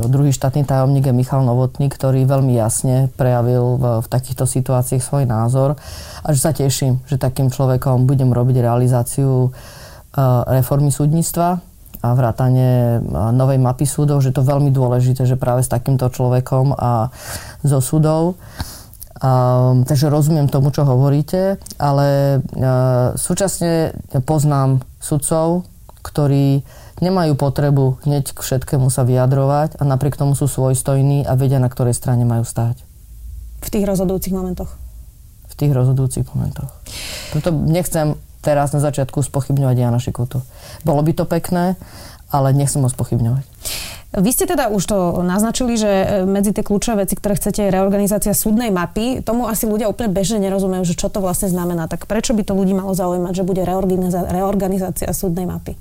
druhý 0.08 0.32
štátny 0.32 0.64
tajomník 0.64 1.04
je 1.04 1.12
Michal 1.12 1.44
Novotný, 1.44 1.92
ktorý 1.92 2.24
veľmi 2.24 2.56
jasne 2.56 3.12
prejavil 3.20 3.76
v, 3.76 3.84
v 4.00 4.06
takýchto 4.08 4.48
situáciách 4.48 5.04
svoj 5.04 5.28
názor. 5.28 5.76
A 6.24 6.32
že 6.32 6.40
sa 6.40 6.56
teším, 6.56 7.04
že 7.04 7.20
takým 7.20 7.52
človekom 7.52 8.08
budem 8.08 8.32
robiť 8.32 8.64
realizáciu 8.64 9.52
uh, 9.52 9.52
reformy 10.48 10.88
súdnictva 10.88 11.60
a 12.00 12.08
vrátanie 12.16 13.04
uh, 13.04 13.28
novej 13.28 13.60
mapy 13.60 13.84
súdov, 13.84 14.24
že 14.24 14.32
to 14.32 14.40
veľmi 14.40 14.72
dôležité, 14.72 15.28
že 15.28 15.36
práve 15.36 15.60
s 15.60 15.68
takýmto 15.68 16.08
človekom 16.08 16.72
a 16.72 17.12
so 17.60 17.84
súdov. 17.84 18.40
Um, 19.20 19.84
takže 19.84 20.08
rozumiem 20.08 20.48
tomu, 20.48 20.72
čo 20.72 20.88
hovoríte, 20.88 21.60
ale 21.76 22.40
uh, 22.40 23.12
súčasne 23.20 23.92
poznám 24.24 24.80
sudcov, 24.96 25.68
ktorí 26.02 26.66
nemajú 26.98 27.38
potrebu 27.38 28.02
hneď 28.06 28.34
k 28.34 28.38
všetkému 28.42 28.90
sa 28.90 29.06
vyjadrovať 29.06 29.78
a 29.78 29.82
napriek 29.86 30.18
tomu 30.18 30.34
sú 30.34 30.50
svojstojní 30.50 31.24
a 31.24 31.38
vedia, 31.38 31.62
na 31.62 31.70
ktorej 31.70 31.94
strane 31.94 32.26
majú 32.26 32.42
stáť. 32.42 32.82
V 33.62 33.68
tých 33.70 33.86
rozhodujúcich 33.86 34.34
momentoch. 34.34 34.70
V 35.46 35.54
tých 35.54 35.72
rozhodujúcich 35.72 36.26
momentoch. 36.34 36.70
Preto 37.30 37.54
nechcem 37.54 38.18
teraz 38.42 38.74
na 38.74 38.82
začiatku 38.82 39.22
spochybňovať 39.22 39.76
Jana 39.78 40.02
Šikotu. 40.02 40.42
Bolo 40.82 41.00
by 41.06 41.12
to 41.14 41.24
pekné, 41.24 41.78
ale 42.34 42.50
nechcem 42.50 42.82
ho 42.82 42.90
spochybňovať. 42.90 43.46
Vy 44.12 44.28
ste 44.28 44.44
teda 44.44 44.68
už 44.68 44.82
to 44.84 45.24
naznačili, 45.24 45.72
že 45.80 45.88
e, 45.88 46.06
medzi 46.28 46.52
tie 46.52 46.60
kľúčové 46.60 47.08
veci, 47.08 47.16
ktoré 47.16 47.32
chcete, 47.32 47.64
je 47.64 47.72
reorganizácia 47.72 48.36
súdnej 48.36 48.68
mapy. 48.68 49.24
Tomu 49.24 49.48
asi 49.48 49.64
ľudia 49.64 49.88
úplne 49.88 50.12
bežne 50.12 50.36
nerozumejú, 50.36 50.84
že 50.84 51.00
čo 51.00 51.08
to 51.08 51.24
vlastne 51.24 51.48
znamená. 51.48 51.88
Tak 51.88 52.04
prečo 52.04 52.36
by 52.36 52.44
to 52.44 52.52
ľudí 52.52 52.76
malo 52.76 52.92
zaujímať, 52.92 53.32
že 53.32 53.48
bude 53.48 53.64
reorganizácia 53.64 55.08
súdnej 55.16 55.48
mapy? 55.48 55.80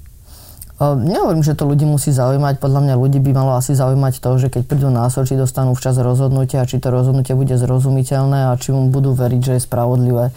Nehovorím, 0.81 1.45
že 1.45 1.53
to 1.53 1.69
ľudí 1.69 1.85
musí 1.85 2.09
zaujímať. 2.09 2.57
Podľa 2.57 2.81
mňa 2.81 2.95
ľudí 2.97 3.21
by 3.21 3.37
malo 3.37 3.53
asi 3.53 3.77
zaujímať 3.77 4.17
to, 4.17 4.29
že 4.41 4.47
keď 4.49 4.61
prídu 4.65 4.89
na 4.89 5.05
či 5.13 5.37
dostanú 5.37 5.77
včas 5.77 6.01
rozhodnutia, 6.01 6.65
či 6.65 6.81
to 6.81 6.89
rozhodnutie 6.89 7.37
bude 7.37 7.53
zrozumiteľné 7.53 8.49
a 8.49 8.57
či 8.57 8.73
mu 8.73 8.89
budú 8.89 9.13
veriť, 9.13 9.41
že 9.45 9.53
je 9.57 9.61
spravodlivé. 9.61 10.33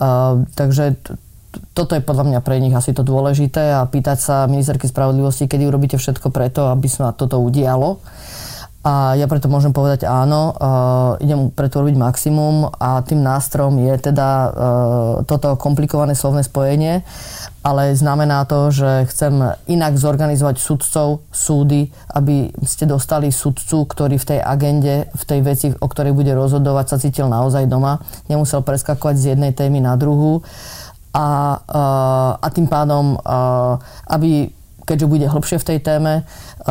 Uh, 0.00 0.48
takže 0.56 0.96
toto 1.76 1.92
je 1.92 2.02
podľa 2.02 2.24
mňa 2.32 2.40
pre 2.40 2.58
nich 2.64 2.72
asi 2.72 2.96
to 2.96 3.04
dôležité 3.04 3.76
a 3.76 3.84
pýtať 3.84 4.18
sa 4.18 4.36
ministerky 4.48 4.88
spravodlivosti, 4.88 5.46
kedy 5.46 5.68
urobíte 5.68 6.00
všetko 6.00 6.32
preto, 6.32 6.72
aby 6.72 6.88
sa 6.88 7.12
toto 7.12 7.38
udialo. 7.44 8.00
A 8.84 9.16
ja 9.16 9.24
preto 9.24 9.48
môžem 9.48 9.72
povedať 9.72 10.04
áno, 10.04 10.52
uh, 10.52 11.16
idem 11.16 11.48
preto 11.48 11.80
robiť 11.80 11.96
maximum 11.96 12.68
a 12.68 13.00
tým 13.00 13.24
nástrom 13.24 13.80
je 13.80 13.96
teda 13.96 14.28
uh, 14.28 14.52
toto 15.24 15.56
komplikované 15.56 16.12
slovné 16.12 16.44
spojenie, 16.44 17.00
ale 17.64 17.96
znamená 17.96 18.44
to, 18.44 18.68
že 18.68 19.08
chcem 19.08 19.56
inak 19.72 19.96
zorganizovať 19.96 20.60
sudcov, 20.60 21.24
súdy, 21.32 21.88
aby 22.12 22.52
ste 22.68 22.84
dostali 22.84 23.32
sudcu, 23.32 23.88
ktorý 23.88 24.20
v 24.20 24.36
tej 24.36 24.40
agende, 24.44 25.08
v 25.16 25.24
tej 25.24 25.40
veci, 25.40 25.66
o 25.72 25.88
ktorej 25.88 26.12
bude 26.12 26.36
rozhodovať, 26.36 26.84
sa 26.84 27.00
cítil 27.00 27.32
naozaj 27.32 27.64
doma, 27.64 28.04
nemusel 28.28 28.60
preskakovať 28.60 29.16
z 29.16 29.24
jednej 29.32 29.56
témy 29.56 29.80
na 29.80 29.96
druhú. 29.96 30.44
A, 31.16 31.56
uh, 31.56 32.30
a 32.36 32.46
tým 32.52 32.68
pádom, 32.68 33.16
uh, 33.16 33.80
aby 34.12 34.52
keďže 34.84 35.06
bude 35.10 35.26
hlbšie 35.26 35.58
v 35.60 35.66
tej 35.74 35.78
téme, 35.80 36.12
e, 36.22 36.22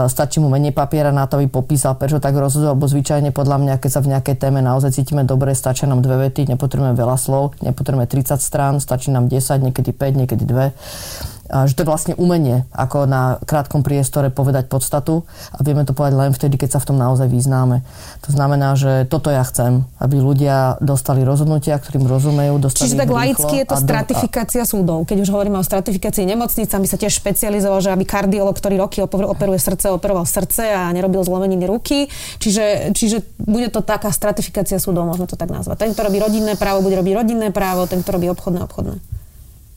stačí 0.08 0.39
mu 0.39 0.47
menej 0.47 0.71
papiera 0.71 1.10
na 1.10 1.26
to, 1.26 1.41
aby 1.41 1.49
popísal, 1.49 1.97
prečo 1.97 2.21
tak 2.21 2.38
rozhodol, 2.38 2.78
lebo 2.78 2.86
zvyčajne 2.86 3.34
podľa 3.34 3.58
mňa, 3.60 3.73
keď 3.82 3.91
sa 3.91 4.02
v 4.02 4.12
nejakej 4.13 4.36
téme 4.39 4.62
naozaj 4.62 4.95
cítime 4.95 5.26
dobre, 5.26 5.52
stačia 5.58 5.89
nám 5.89 6.06
dve 6.06 6.30
vety, 6.30 6.47
nepotrebujeme 6.54 6.95
veľa 6.95 7.17
slov, 7.17 7.58
nepotrebujeme 7.65 8.08
30 8.08 8.39
strán, 8.39 8.78
stačí 8.80 9.10
nám 9.10 9.28
10, 9.28 9.69
niekedy 9.69 9.91
5, 9.91 10.21
niekedy 10.26 10.43
2. 10.45 11.42
že 11.54 11.74
to 11.78 11.86
je 11.86 11.89
vlastne 11.89 12.13
umenie, 12.18 12.66
ako 12.74 13.06
na 13.06 13.38
krátkom 13.46 13.86
priestore 13.86 14.34
povedať 14.34 14.66
podstatu 14.66 15.30
a 15.54 15.62
vieme 15.62 15.86
to 15.86 15.94
povedať 15.94 16.16
len 16.18 16.32
vtedy, 16.34 16.58
keď 16.58 16.78
sa 16.78 16.80
v 16.82 16.89
tom 16.89 16.98
naozaj 16.98 17.30
vyznáme. 17.30 17.86
To 18.26 18.30
znamená, 18.34 18.74
že 18.74 19.06
toto 19.06 19.30
ja 19.30 19.46
chcem, 19.46 19.86
aby 20.02 20.18
ľudia 20.18 20.82
dostali 20.82 21.22
rozhodnutia, 21.22 21.78
ktorým 21.78 22.10
rozumejú, 22.10 22.58
dostali 22.58 22.89
Čiže 22.89 23.02
tak 23.06 23.13
laicky 23.13 23.54
je 23.62 23.66
to 23.70 23.78
stratifikácia 23.78 24.63
a... 24.66 24.70
súdov. 24.70 25.06
Keď 25.06 25.18
už 25.22 25.30
hovoríme 25.30 25.62
o 25.62 25.66
stratifikácii 25.66 26.26
nemocníc, 26.26 26.74
by 26.74 26.89
sa 26.89 26.98
tiež 26.98 27.13
špecializoval, 27.22 27.86
že 27.86 27.94
aby 27.94 28.04
kardiolog, 28.04 28.58
ktorý 28.58 28.82
roky 28.82 29.06
operuje 29.06 29.62
srdce, 29.62 29.94
operoval 29.94 30.26
srdce 30.26 30.74
a 30.74 30.89
nerobil 30.89 31.22
zlomeniny 31.22 31.70
ruky. 31.70 32.10
Čiže, 32.42 32.98
čiže 32.98 33.22
bude 33.38 33.70
to 33.70 33.86
taká 33.86 34.10
stratifikácia 34.10 34.82
súdov, 34.82 35.06
možno 35.06 35.30
to 35.30 35.38
tak 35.38 35.54
nazvať. 35.54 35.86
Ten, 35.86 35.92
kto 35.94 36.10
robí 36.10 36.18
rodinné 36.18 36.58
právo, 36.58 36.82
bude 36.82 36.98
robiť 36.98 37.13
rodinné 37.13 37.54
právo, 37.54 37.86
ten, 37.86 38.02
kto 38.02 38.18
robí 38.18 38.28
obchodné, 38.34 38.66
obchodné. 38.66 39.12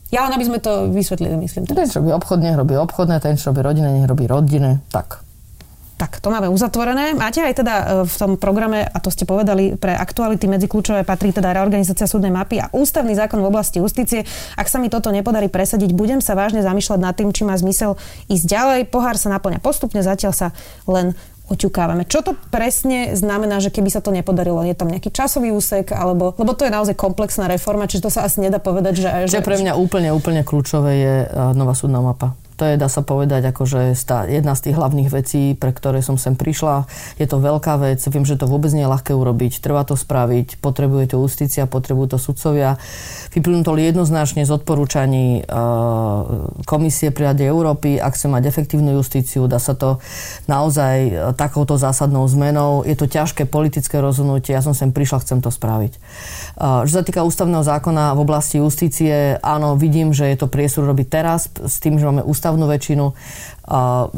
Ja 0.07 0.23
len 0.23 0.31
aby 0.39 0.45
sme 0.47 0.59
to 0.63 0.87
vysvetlili, 0.87 1.35
myslím. 1.43 1.67
Teraz. 1.67 1.77
Ten, 1.77 1.91
čo 1.91 1.99
robí 1.99 2.11
obchodne, 2.15 2.55
robí 2.55 2.75
obchodné, 2.79 3.19
ten, 3.19 3.35
čo 3.35 3.51
robí 3.51 3.59
rodinné, 3.59 3.91
nech 3.91 4.07
robí 4.07 4.23
rodinné. 4.23 4.79
Tak. 4.87 5.27
Tak, 5.97 6.21
to 6.21 6.29
máme 6.29 6.45
uzatvorené. 6.45 7.17
Máte 7.17 7.41
aj 7.41 7.57
teda 7.57 7.73
e, 7.73 7.85
v 8.05 8.15
tom 8.21 8.31
programe, 8.37 8.85
a 8.85 8.97
to 9.01 9.09
ste 9.09 9.25
povedali, 9.25 9.73
pre 9.81 9.97
aktuality 9.97 10.45
medzi 10.45 10.69
kľúčové 10.69 11.01
patrí 11.01 11.33
teda 11.33 11.57
reorganizácia 11.57 12.05
súdnej 12.05 12.29
mapy 12.29 12.61
a 12.61 12.69
ústavný 12.69 13.17
zákon 13.17 13.41
v 13.41 13.49
oblasti 13.49 13.81
justície. 13.81 14.21
Ak 14.53 14.69
sa 14.69 14.77
mi 14.77 14.93
toto 14.93 15.09
nepodarí 15.09 15.49
presadiť, 15.49 15.97
budem 15.97 16.21
sa 16.21 16.37
vážne 16.37 16.61
zamýšľať 16.61 16.99
nad 17.01 17.17
tým, 17.17 17.33
či 17.33 17.49
má 17.49 17.57
zmysel 17.57 17.97
ísť 18.29 18.45
ďalej. 18.45 18.79
Pohár 18.93 19.17
sa 19.17 19.33
naplňa 19.33 19.57
postupne, 19.57 20.05
zatiaľ 20.05 20.37
sa 20.37 20.47
len 20.85 21.17
oťukávame. 21.47 22.07
Čo 22.07 22.23
to 22.23 22.31
presne 22.51 23.15
znamená, 23.15 23.59
že 23.63 23.71
keby 23.71 23.87
sa 23.91 24.03
to 24.03 24.11
nepodarilo? 24.11 24.63
Je 24.63 24.75
tam 24.75 24.91
nejaký 24.91 25.11
časový 25.11 25.51
úsek? 25.51 25.91
Alebo, 25.95 26.35
lebo 26.35 26.51
to 26.55 26.67
je 26.67 26.71
naozaj 26.71 26.95
komplexná 26.95 27.47
reforma, 27.47 27.87
čiže 27.87 28.07
to 28.07 28.11
sa 28.11 28.27
asi 28.27 28.43
nedá 28.43 28.59
povedať, 28.59 28.99
že... 28.99 29.09
Že, 29.27 29.39
že 29.39 29.47
pre 29.47 29.59
mňa 29.59 29.73
úplne, 29.75 30.11
úplne 30.11 30.43
kľúčové 30.43 30.91
je 30.95 31.15
nová 31.55 31.75
súdna 31.75 31.99
mapa. 32.03 32.35
To 32.57 32.65
je, 32.65 32.73
dá 32.73 32.89
sa 32.89 33.05
povedať, 33.05 33.53
akože 33.53 33.93
stá, 33.93 34.25
jedna 34.25 34.57
z 34.57 34.69
tých 34.69 34.75
hlavných 34.81 35.13
vecí, 35.13 35.53
pre 35.53 35.69
ktoré 35.69 36.01
som 36.01 36.17
sem 36.17 36.33
prišla. 36.33 36.89
Je 37.21 37.29
to 37.29 37.37
veľká 37.37 37.77
vec, 37.77 38.01
viem, 38.09 38.25
že 38.25 38.33
to 38.33 38.49
vôbec 38.49 38.73
nie 38.73 38.81
je 38.81 38.89
ľahké 38.89 39.13
urobiť. 39.13 39.61
Trvá 39.61 39.85
to 39.85 39.93
spraviť, 39.93 40.57
potrebuje 40.57 41.13
to 41.13 41.21
justícia, 41.21 41.69
potrebujú 41.69 42.13
to 42.13 42.19
sudcovia. 42.19 42.81
Vyplynuli 43.29 43.85
jednoznačne 43.93 44.41
z 44.41 44.49
odporúčaní 44.49 45.45
uh, 45.45 46.49
Komisie 46.65 47.13
pri 47.13 47.29
Rade 47.29 47.45
Európy. 47.45 48.01
Ak 48.01 48.17
chce 48.17 48.25
mať 48.25 48.49
efektívnu 48.49 48.89
justíciu, 48.97 49.45
dá 49.45 49.61
sa 49.61 49.77
to 49.77 50.01
naozaj 50.49 50.95
uh, 51.13 51.37
takouto 51.37 51.77
zásadnou 51.77 52.25
zmenou. 52.25 52.81
Je 52.89 52.97
to 52.97 53.05
ťažké 53.05 53.45
politické 53.45 54.01
rozhodnutie, 54.01 54.57
ja 54.57 54.65
som 54.65 54.73
sem 54.73 54.89
prišla, 54.89 55.21
chcem 55.21 55.45
to 55.45 55.53
spraviť. 55.53 55.93
Uh, 56.57 56.89
čo 56.89 56.97
sa 56.97 57.05
týka 57.05 57.21
ústavného 57.21 57.61
zákona 57.61 58.17
v 58.17 58.19
oblasti 58.25 58.57
justície, 58.57 59.37
áno, 59.45 59.77
vidím, 59.77 60.09
že 60.09 60.25
je 60.33 60.41
to 60.41 60.49
priestor 60.49 60.89
robiť 60.89 61.05
teraz 61.05 61.53
s 61.53 61.77
tým, 61.77 62.01
že 62.01 62.09
máme 62.09 62.25
ústav 62.25 62.46
ústavnú 62.47 62.63
väčšinu. 62.71 63.11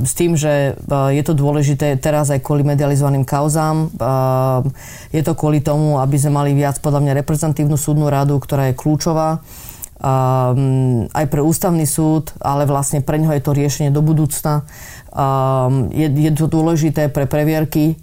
S 0.06 0.14
tým, 0.14 0.38
že 0.38 0.78
je 0.86 1.24
to 1.26 1.34
dôležité 1.34 1.98
teraz 1.98 2.30
aj 2.30 2.46
kvôli 2.46 2.62
medializovaným 2.62 3.26
kauzám. 3.26 3.90
Je 5.10 5.26
to 5.26 5.34
kvôli 5.34 5.66
tomu, 5.66 5.98
aby 5.98 6.22
sme 6.22 6.38
mali 6.38 6.54
viac 6.54 6.78
podľa 6.78 7.02
mňa 7.02 7.26
reprezentatívnu 7.26 7.74
súdnu 7.74 8.06
radu, 8.06 8.38
ktorá 8.38 8.70
je 8.70 8.78
kľúčová 8.78 9.42
aj 11.10 11.26
pre 11.28 11.42
ústavný 11.42 11.90
súd, 11.90 12.32
ale 12.40 12.70
vlastne 12.70 13.02
pre 13.02 13.18
ňoho 13.18 13.34
je 13.34 13.44
to 13.44 13.58
riešenie 13.58 13.90
do 13.90 14.06
budúcna. 14.06 14.70
Je 15.90 16.32
to 16.38 16.46
dôležité 16.46 17.10
pre 17.10 17.26
previerky 17.26 17.98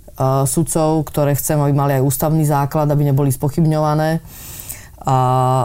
sudcov, 0.50 1.06
ktoré 1.06 1.38
chcem, 1.38 1.62
aby 1.62 1.70
mali 1.70 2.02
aj 2.02 2.02
ústavný 2.02 2.42
základ, 2.42 2.90
aby 2.90 3.14
neboli 3.14 3.30
spochybňované. 3.30 4.18
A, 5.07 5.19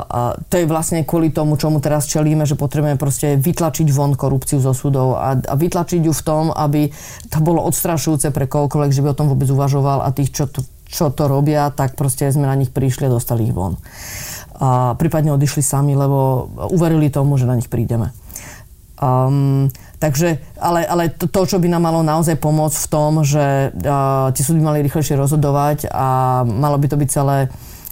a 0.05 0.19
to 0.37 0.61
je 0.61 0.69
vlastne 0.69 1.01
kvôli 1.01 1.33
tomu, 1.33 1.57
čomu 1.57 1.81
teraz 1.81 2.05
čelíme, 2.05 2.45
že 2.45 2.53
potrebujeme 2.53 3.01
proste 3.01 3.41
vytlačiť 3.41 3.89
von 3.89 4.13
korupciu 4.13 4.61
zo 4.61 4.69
súdov 4.77 5.17
a, 5.17 5.33
a 5.33 5.53
vytlačiť 5.57 6.05
ju 6.05 6.13
v 6.13 6.25
tom, 6.25 6.53
aby 6.53 6.93
to 7.25 7.41
bolo 7.41 7.65
odstrašujúce 7.65 8.29
pre 8.29 8.45
kohokoľvek, 8.45 8.93
že 8.93 9.01
by 9.01 9.09
o 9.09 9.17
tom 9.17 9.33
vôbec 9.33 9.49
uvažoval 9.49 10.05
a 10.05 10.13
tých, 10.13 10.29
čo 10.29 10.45
to, 10.45 10.61
čo 10.85 11.09
to 11.09 11.25
robia, 11.25 11.73
tak 11.73 11.97
proste 11.97 12.29
sme 12.29 12.45
na 12.45 12.53
nich 12.53 12.69
prišli 12.69 13.09
a 13.09 13.13
dostali 13.17 13.49
ich 13.49 13.55
von. 13.57 13.81
A 14.61 14.93
prípadne 14.93 15.33
odišli 15.33 15.65
sami, 15.65 15.97
lebo 15.97 16.45
uverili 16.69 17.09
tomu, 17.09 17.33
že 17.41 17.49
na 17.49 17.57
nich 17.57 17.65
prídeme. 17.65 18.13
Um, 19.01 19.73
takže, 19.97 20.37
ale, 20.61 20.85
ale 20.85 21.09
to, 21.09 21.25
to, 21.25 21.49
čo 21.49 21.57
by 21.57 21.65
nám 21.65 21.89
malo 21.89 22.05
naozaj 22.05 22.37
pomôcť 22.37 22.77
v 22.77 22.91
tom, 22.93 23.25
že 23.25 23.73
uh, 23.73 24.29
tie 24.29 24.43
súdy 24.45 24.61
mali 24.61 24.85
rýchlejšie 24.85 25.17
rozhodovať 25.17 25.89
a 25.89 26.41
malo 26.45 26.77
by 26.77 26.85
to 26.85 27.01
byť 27.01 27.09
celé 27.09 27.49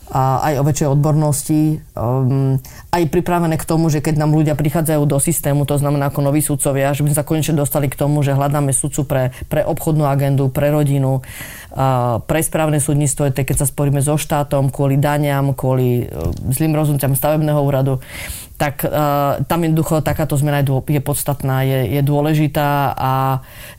a 0.10 0.42
aj 0.42 0.54
o 0.58 0.64
väčšej 0.66 0.90
odbornosti, 0.90 1.62
um, 1.94 2.58
aj 2.90 3.04
pripravené 3.14 3.62
k 3.62 3.68
tomu, 3.70 3.94
že 3.94 4.02
keď 4.02 4.18
nám 4.18 4.34
ľudia 4.34 4.58
prichádzajú 4.58 5.06
do 5.06 5.22
systému, 5.22 5.70
to 5.70 5.78
znamená 5.78 6.10
ako 6.10 6.26
noví 6.26 6.42
sudcovia, 6.42 6.98
že 6.98 7.06
by 7.06 7.14
sme 7.14 7.20
sa 7.22 7.28
konečne 7.30 7.56
dostali 7.62 7.86
k 7.86 7.98
tomu, 7.98 8.26
že 8.26 8.34
hľadáme 8.34 8.74
sudcu 8.74 9.06
pre, 9.06 9.24
pre 9.46 9.62
obchodnú 9.62 10.10
agendu, 10.10 10.50
pre 10.50 10.74
rodinu, 10.74 11.22
uh, 11.22 12.18
pre 12.26 12.42
správne 12.42 12.82
súdnictvo, 12.82 13.30
je 13.30 13.46
keď 13.46 13.58
sa 13.62 13.70
sporíme 13.70 14.02
so 14.02 14.18
štátom 14.18 14.74
kvôli 14.74 14.98
daniam, 14.98 15.54
kvôli 15.54 16.10
uh, 16.10 16.34
zlým 16.50 16.74
rozhodnutiam 16.74 17.14
stavebného 17.14 17.62
úradu, 17.62 18.02
tak 18.58 18.82
uh, 18.84 19.40
tam 19.46 19.60
jednoducho 19.62 20.02
takáto 20.02 20.36
zmena 20.36 20.66
je, 20.66 21.00
je 21.00 21.02
podstatná, 21.06 21.64
je, 21.64 21.96
je 21.96 22.02
dôležitá 22.04 22.92
a, 22.92 23.14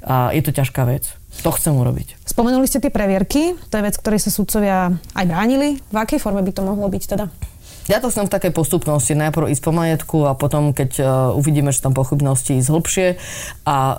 a 0.07 0.33
je 0.33 0.43
to 0.47 0.55
ťažká 0.55 0.87
vec. 0.87 1.20
To 1.41 1.51
chcem 1.55 1.73
urobiť. 1.73 2.21
Spomenuli 2.27 2.67
ste 2.69 2.83
tie 2.83 2.93
previerky, 2.93 3.57
to 3.71 3.75
je 3.81 3.87
vec, 3.87 3.97
ktorej 3.97 4.21
sa 4.21 4.31
sudcovia 4.35 4.93
aj 5.17 5.25
bránili. 5.25 5.79
V 5.89 5.97
akej 5.97 6.21
forme 6.21 6.45
by 6.45 6.53
to 6.53 6.63
mohlo 6.67 6.91
byť 6.91 7.05
teda? 7.07 7.27
Ja 7.91 7.99
to 7.99 8.07
som 8.07 8.31
v 8.31 8.35
takej 8.39 8.55
postupnosti. 8.55 9.19
Najprv 9.19 9.51
ísť 9.51 9.67
po 9.67 9.75
majetku 9.75 10.19
a 10.31 10.39
potom, 10.39 10.71
keď 10.71 10.91
uh, 11.01 11.07
uvidíme, 11.35 11.75
že 11.75 11.83
tam 11.83 11.91
pochybnosti 11.91 12.63
ísť 12.63 12.71
hlbšie. 12.71 13.09
A 13.67 13.77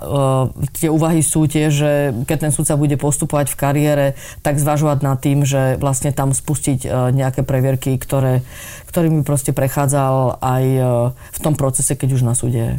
tie 0.72 0.88
úvahy 0.88 1.20
sú 1.20 1.44
tie, 1.44 1.68
že 1.68 2.16
keď 2.24 2.48
ten 2.48 2.52
sudca 2.56 2.80
bude 2.80 2.96
postupovať 2.96 3.52
v 3.52 3.58
kariére, 3.60 4.06
tak 4.40 4.56
zvažovať 4.56 4.98
nad 5.04 5.20
tým, 5.20 5.44
že 5.44 5.76
vlastne 5.76 6.08
tam 6.08 6.32
spustiť 6.32 6.88
uh, 6.88 7.12
nejaké 7.12 7.44
previerky, 7.44 8.00
ktoré, 8.00 8.40
ktorými 8.88 9.28
proste 9.28 9.52
prechádzal 9.52 10.40
aj 10.40 10.64
uh, 10.80 10.86
v 11.12 11.38
tom 11.44 11.52
procese, 11.52 11.92
keď 11.92 12.16
už 12.16 12.22
na 12.24 12.32
súde 12.32 12.60
je. 12.64 12.74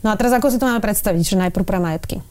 No 0.00 0.08
a 0.08 0.16
teraz 0.16 0.32
ako 0.32 0.48
si 0.48 0.56
to 0.56 0.64
máme 0.64 0.80
predstaviť, 0.80 1.36
že 1.36 1.42
najprv 1.42 1.64
pre 1.68 1.78
majetky? 1.84 2.24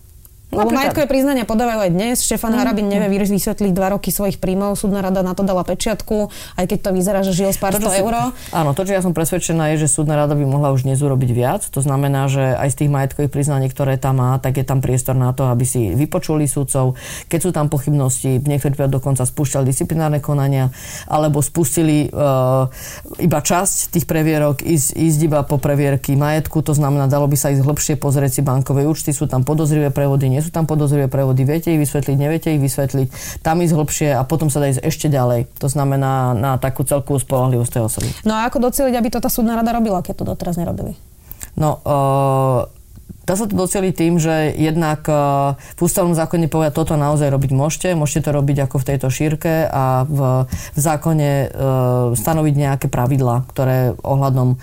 Lebo 0.51 0.67
majetkové 0.67 1.07
priznania 1.07 1.47
podávajú 1.47 1.87
aj 1.87 1.91
dnes. 1.95 2.15
Štefan 2.27 2.51
mm. 2.51 2.59
Harabin 2.59 2.87
nevie 2.91 3.07
vysvetliť 3.23 3.71
dva 3.71 3.95
roky 3.95 4.11
svojich 4.11 4.35
príjmov. 4.35 4.75
Súdna 4.75 4.99
rada 4.99 5.23
na 5.23 5.31
to 5.31 5.47
dala 5.47 5.63
pečiatku, 5.63 6.27
aj 6.59 6.65
keď 6.67 6.79
to 6.83 6.89
vyzerá, 6.91 7.19
že 7.23 7.31
žil 7.31 7.55
z 7.55 7.59
pár 7.61 7.71
sto 7.79 7.87
eur. 7.87 8.35
Áno, 8.51 8.75
to, 8.75 8.83
čo 8.83 8.91
ja 8.91 8.99
som 8.99 9.15
presvedčená, 9.15 9.71
je, 9.73 9.87
že 9.87 9.95
súdna 9.95 10.19
rada 10.19 10.35
by 10.35 10.43
mohla 10.43 10.75
už 10.75 10.83
dnes 10.83 10.99
urobiť 10.99 11.31
viac. 11.31 11.61
To 11.71 11.79
znamená, 11.79 12.27
že 12.27 12.43
aj 12.59 12.67
z 12.67 12.75
tých 12.83 12.91
majetkových 12.91 13.31
priznaní, 13.31 13.71
ktoré 13.71 13.95
tam 13.95 14.19
má, 14.19 14.35
tak 14.43 14.59
je 14.59 14.65
tam 14.67 14.83
priestor 14.83 15.15
na 15.15 15.31
to, 15.31 15.47
aby 15.47 15.63
si 15.63 15.95
vypočuli 15.95 16.43
súdcov. 16.51 16.99
Keď 17.31 17.39
sú 17.39 17.49
tam 17.55 17.71
pochybnosti, 17.71 18.43
v 18.43 18.47
niektorých 18.51 18.75
prípadoch 18.75 18.99
dokonca 18.99 19.23
spúšťali 19.23 19.63
disciplinárne 19.63 20.19
konania, 20.19 20.67
alebo 21.07 21.39
spustili 21.39 22.11
uh, 22.11 22.67
iba 23.23 23.39
časť 23.39 23.95
tých 23.95 24.03
previerok, 24.03 24.67
ísť, 24.67 24.99
ísť 24.99 25.19
iba 25.31 25.39
po 25.47 25.55
previerky 25.55 26.19
majetku. 26.19 26.59
To 26.65 26.75
znamená, 26.75 27.07
dalo 27.07 27.31
by 27.31 27.37
sa 27.39 27.55
ísť 27.55 27.63
hlbšie 27.63 27.95
pozrieť 27.95 28.39
si 28.39 28.41
bankové 28.43 28.83
účty, 28.83 29.15
sú 29.15 29.31
tam 29.31 29.47
podozrivé 29.47 29.93
prevody, 29.93 30.27
nie 30.41 30.49
sú 30.49 30.49
tam 30.49 30.65
podozrivé 30.65 31.05
prevody, 31.05 31.45
viete 31.45 31.69
ich 31.69 31.77
vysvetliť, 31.77 32.17
neviete 32.17 32.49
ich 32.49 32.57
vysvetliť, 32.57 33.07
tam 33.45 33.61
ísť 33.61 33.77
hlbšie 33.77 34.09
a 34.17 34.25
potom 34.25 34.49
sa 34.49 34.57
dá 34.57 34.73
ísť 34.73 34.81
ešte 34.81 35.05
ďalej. 35.05 35.45
To 35.61 35.69
znamená 35.69 36.33
na 36.33 36.57
takú 36.57 36.81
celkovú 36.81 37.21
spolahlivosť 37.21 37.71
tej 37.77 37.83
osoby. 37.85 38.09
No 38.25 38.33
a 38.33 38.49
ako 38.49 38.73
doceliť, 38.73 38.97
aby 38.97 39.13
to 39.13 39.21
tá 39.21 39.29
súdna 39.29 39.53
rada 39.53 39.69
robila, 39.69 40.01
keď 40.01 40.25
to 40.25 40.25
doteraz 40.25 40.57
nerobili? 40.57 40.97
No, 41.53 41.77
uh, 41.85 42.65
Dá 43.31 43.39
sa 43.39 43.47
to 43.47 43.55
doceliť 43.55 43.95
tým, 43.95 44.19
že 44.19 44.51
jednak 44.59 45.07
v 45.55 45.79
ústavnom 45.79 46.11
zákone 46.11 46.51
povedať, 46.51 46.75
toto 46.75 46.99
naozaj 46.99 47.31
robiť 47.31 47.55
môžete. 47.55 47.95
Môžete 47.95 48.27
to 48.27 48.35
robiť 48.35 48.67
ako 48.67 48.83
v 48.83 48.87
tejto 48.91 49.07
šírke 49.07 49.71
a 49.71 50.03
v, 50.03 50.43
v 50.51 50.79
zákone 50.83 51.31
e, 51.31 51.47
stanoviť 52.11 52.55
nejaké 52.59 52.87
pravidlá, 52.91 53.47
ktoré 53.47 53.95
ohľadom 54.03 54.51
e, 54.51 54.57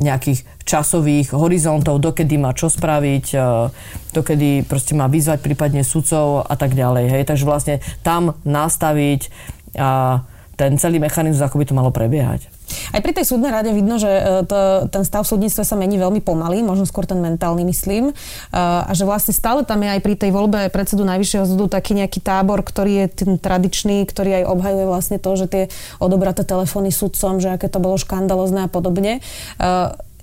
nejakých 0.00 0.48
časových 0.64 1.36
horizontov, 1.36 2.00
dokedy 2.00 2.40
má 2.40 2.56
čo 2.56 2.72
spraviť, 2.72 3.26
e, 3.36 3.68
dokedy 4.16 4.64
proste 4.64 4.96
má 4.96 5.04
vyzvať 5.04 5.44
prípadne 5.44 5.84
sudcov 5.84 6.48
a 6.48 6.56
tak 6.56 6.72
ďalej. 6.72 7.12
Hej. 7.12 7.22
Takže 7.28 7.44
vlastne 7.44 7.74
tam 8.00 8.40
nastaviť 8.48 9.28
a 9.76 10.24
ten 10.56 10.80
celý 10.80 10.96
mechanizmus, 10.96 11.44
ako 11.44 11.60
by 11.60 11.64
to 11.68 11.76
malo 11.76 11.92
prebiehať. 11.92 12.55
Aj 12.92 13.00
pri 13.00 13.12
tej 13.12 13.26
súdnej 13.28 13.52
rade 13.52 13.70
vidno, 13.72 13.96
že 13.96 14.08
e, 14.08 14.22
to, 14.46 14.88
ten 14.92 15.02
stav 15.02 15.24
v 15.24 15.32
súdnictve 15.36 15.62
sa 15.62 15.76
mení 15.76 15.96
veľmi 16.00 16.20
pomaly, 16.22 16.62
možno 16.62 16.88
skôr 16.88 17.04
ten 17.04 17.18
mentálny, 17.18 17.66
myslím. 17.68 18.10
E, 18.10 18.12
a 18.56 18.90
že 18.92 19.08
vlastne 19.08 19.32
stále 19.36 19.62
tam 19.66 19.82
je 19.82 19.90
aj 19.92 20.00
pri 20.00 20.14
tej 20.16 20.30
voľbe 20.32 20.70
predsedu 20.70 21.04
Najvyššieho 21.06 21.44
súdu 21.46 21.66
taký 21.66 21.96
nejaký 21.96 22.20
tábor, 22.22 22.62
ktorý 22.62 23.04
je 23.04 23.06
ten 23.24 23.32
tradičný, 23.36 24.04
ktorý 24.06 24.42
aj 24.42 24.44
obhajuje 24.50 24.84
vlastne 24.86 25.16
to, 25.20 25.30
že 25.36 25.46
tie 25.46 25.64
odobraté 25.98 26.42
telefóny 26.44 26.90
sudcom, 26.94 27.38
že 27.42 27.52
aké 27.54 27.68
to 27.68 27.82
bolo 27.82 28.00
škandalozné 28.00 28.66
a 28.66 28.70
podobne. 28.70 29.20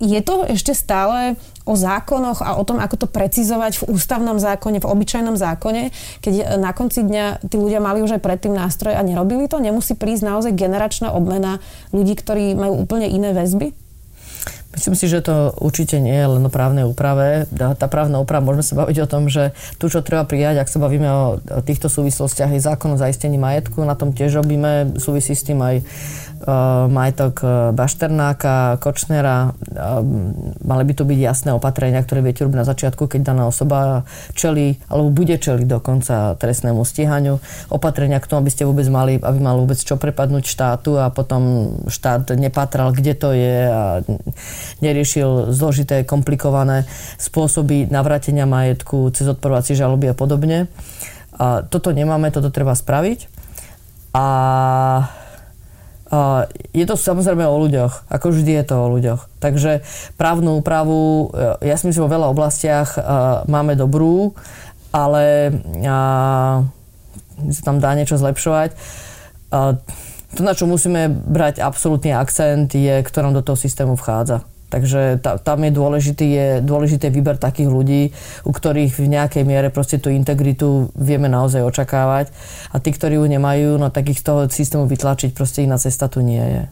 E, 0.03 0.11
je 0.11 0.19
to 0.19 0.43
ešte 0.43 0.75
stále 0.75 1.39
o 1.63 1.79
zákonoch 1.79 2.43
a 2.43 2.59
o 2.59 2.63
tom, 2.67 2.83
ako 2.83 3.05
to 3.05 3.07
precizovať 3.07 3.79
v 3.79 3.95
ústavnom 3.95 4.35
zákone, 4.35 4.83
v 4.83 4.89
obyčajnom 4.89 5.39
zákone, 5.39 5.95
keď 6.19 6.59
na 6.59 6.75
konci 6.75 7.07
dňa 7.07 7.47
tí 7.47 7.55
ľudia 7.55 7.79
mali 7.79 8.03
už 8.03 8.19
aj 8.19 8.21
predtým 8.21 8.51
nástroj 8.51 8.99
a 8.99 9.01
nerobili 9.01 9.47
to? 9.47 9.63
Nemusí 9.63 9.95
prísť 9.95 10.27
naozaj 10.27 10.59
generačná 10.59 11.15
obmena 11.15 11.63
ľudí, 11.95 12.19
ktorí 12.19 12.51
majú 12.59 12.83
úplne 12.83 13.07
iné 13.07 13.31
väzby? 13.31 13.82
Myslím 14.73 14.97
si, 14.97 15.05
že 15.05 15.21
to 15.21 15.53
určite 15.61 16.01
nie 16.01 16.17
je 16.17 16.25
len 16.25 16.41
o 16.41 16.49
právnej 16.49 16.81
úprave. 16.81 17.45
Tá 17.53 17.85
právna 17.85 18.17
úprava, 18.17 18.41
môžeme 18.41 18.65
sa 18.65 18.79
baviť 18.81 18.97
o 19.05 19.07
tom, 19.07 19.29
že 19.29 19.53
tu, 19.77 19.85
čo 19.85 20.01
treba 20.01 20.25
prijať, 20.25 20.65
ak 20.65 20.69
sa 20.69 20.81
bavíme 20.81 21.09
o 21.09 21.25
týchto 21.61 21.93
súvislostiach, 21.93 22.49
je 22.49 22.65
zákon 22.65 22.97
o 22.97 22.97
zaistení 22.97 23.37
majetku, 23.37 23.85
na 23.85 23.93
tom 23.93 24.17
tiež 24.17 24.41
robíme, 24.41 24.97
súvisí 24.97 25.37
s 25.37 25.45
tým 25.45 25.61
aj 25.61 25.75
uh, 26.43 26.89
majetok 26.89 27.35
eh, 27.45 27.49
Bašternáka, 27.71 28.81
Kočnera. 28.81 29.53
Uh, 29.53 30.01
mali 30.65 30.83
by 30.89 30.93
tu 30.97 31.03
byť 31.05 31.19
jasné 31.21 31.49
opatrenia, 31.53 32.01
ktoré 32.01 32.25
viete 32.25 32.41
robiť 32.41 32.57
na 32.57 32.67
začiatku, 32.67 33.05
keď 33.05 33.33
daná 33.33 33.43
osoba 33.47 34.03
čeli, 34.33 34.81
alebo 34.89 35.13
bude 35.13 35.37
čeliť 35.37 35.69
dokonca 35.69 36.35
trestnému 36.41 36.83
stíhaniu. 36.83 37.37
Opatrenia 37.69 38.17
k 38.17 38.27
tomu, 38.27 38.43
aby 38.43 38.51
ste 38.51 38.67
vôbec 38.67 38.89
mali, 38.89 39.21
aby 39.21 39.39
mal 39.39 39.61
vôbec 39.61 39.77
čo 39.77 39.95
prepadnúť 39.95 40.49
štátu 40.49 40.99
a 40.99 41.13
potom 41.13 41.73
štát 41.87 42.35
nepatral, 42.35 42.91
kde 42.91 43.13
to 43.15 43.29
je 43.31 43.57
a 43.69 44.01
neriešil 44.81 45.53
zložité, 45.55 46.03
komplikované 46.03 46.85
spôsoby 47.17 47.87
navrátenia 47.87 48.43
majetku 48.49 49.09
cez 49.15 49.27
odporovací 49.27 49.73
žaloby 49.73 50.11
a 50.11 50.15
podobne. 50.15 50.67
A 51.33 51.65
toto 51.65 51.89
nemáme, 51.89 52.29
toto 52.29 52.53
treba 52.53 52.77
spraviť. 52.77 53.27
A 54.13 54.25
je 56.69 56.85
to 56.85 56.93
samozrejme 56.93 57.41
o 57.41 57.57
ľuďoch, 57.57 58.05
ako 58.05 58.37
vždy 58.37 58.61
je 58.61 58.65
to 58.69 58.75
o 58.77 58.91
ľuďoch. 58.93 59.21
Takže 59.41 59.81
právnu 60.13 60.61
úpravu, 60.61 61.33
e, 61.33 61.65
ja 61.65 61.73
si 61.73 61.89
myslím, 61.89 62.05
vo 62.05 62.13
veľa 62.13 62.27
oblastiach 62.29 62.89
e, 62.93 62.99
máme 63.49 63.73
dobrú, 63.73 64.37
ale 64.93 65.49
sa 67.49 67.61
tam 67.65 67.81
dá 67.81 67.97
niečo 67.97 68.21
zlepšovať. 68.21 68.77
To, 70.33 70.41
na 70.41 70.53
čo 70.53 70.69
musíme 70.69 71.09
brať 71.09 71.65
absolútny 71.65 72.13
akcent, 72.13 72.77
je, 72.77 73.01
kto 73.01 73.17
nám 73.25 73.33
do 73.33 73.41
toho 73.41 73.57
systému 73.57 73.97
vchádza. 73.97 74.45
Takže 74.73 75.21
ta, 75.21 75.37
tam 75.37 75.61
je 75.61 75.69
dôležitý, 75.69 76.25
je 76.25 76.47
dôležitý 76.65 77.13
výber 77.13 77.37
takých 77.37 77.69
ľudí, 77.69 78.09
u 78.41 78.49
ktorých 78.49 78.97
v 78.97 79.05
nejakej 79.05 79.45
miere 79.45 79.69
proste 79.69 80.01
tú 80.01 80.09
integritu 80.09 80.89
vieme 80.97 81.29
naozaj 81.29 81.61
očakávať. 81.61 82.33
A 82.73 82.81
tí, 82.81 82.89
ktorí 82.89 83.21
ju 83.21 83.25
nemajú, 83.29 83.77
no 83.77 83.93
tak 83.93 84.09
ich 84.09 84.17
z 84.17 84.33
toho 84.33 84.49
systému 84.49 84.89
vytlačiť 84.89 85.29
proste 85.37 85.61
iná 85.61 85.77
cesta 85.77 86.09
tu 86.09 86.25
nie 86.25 86.41
je. 86.41 86.63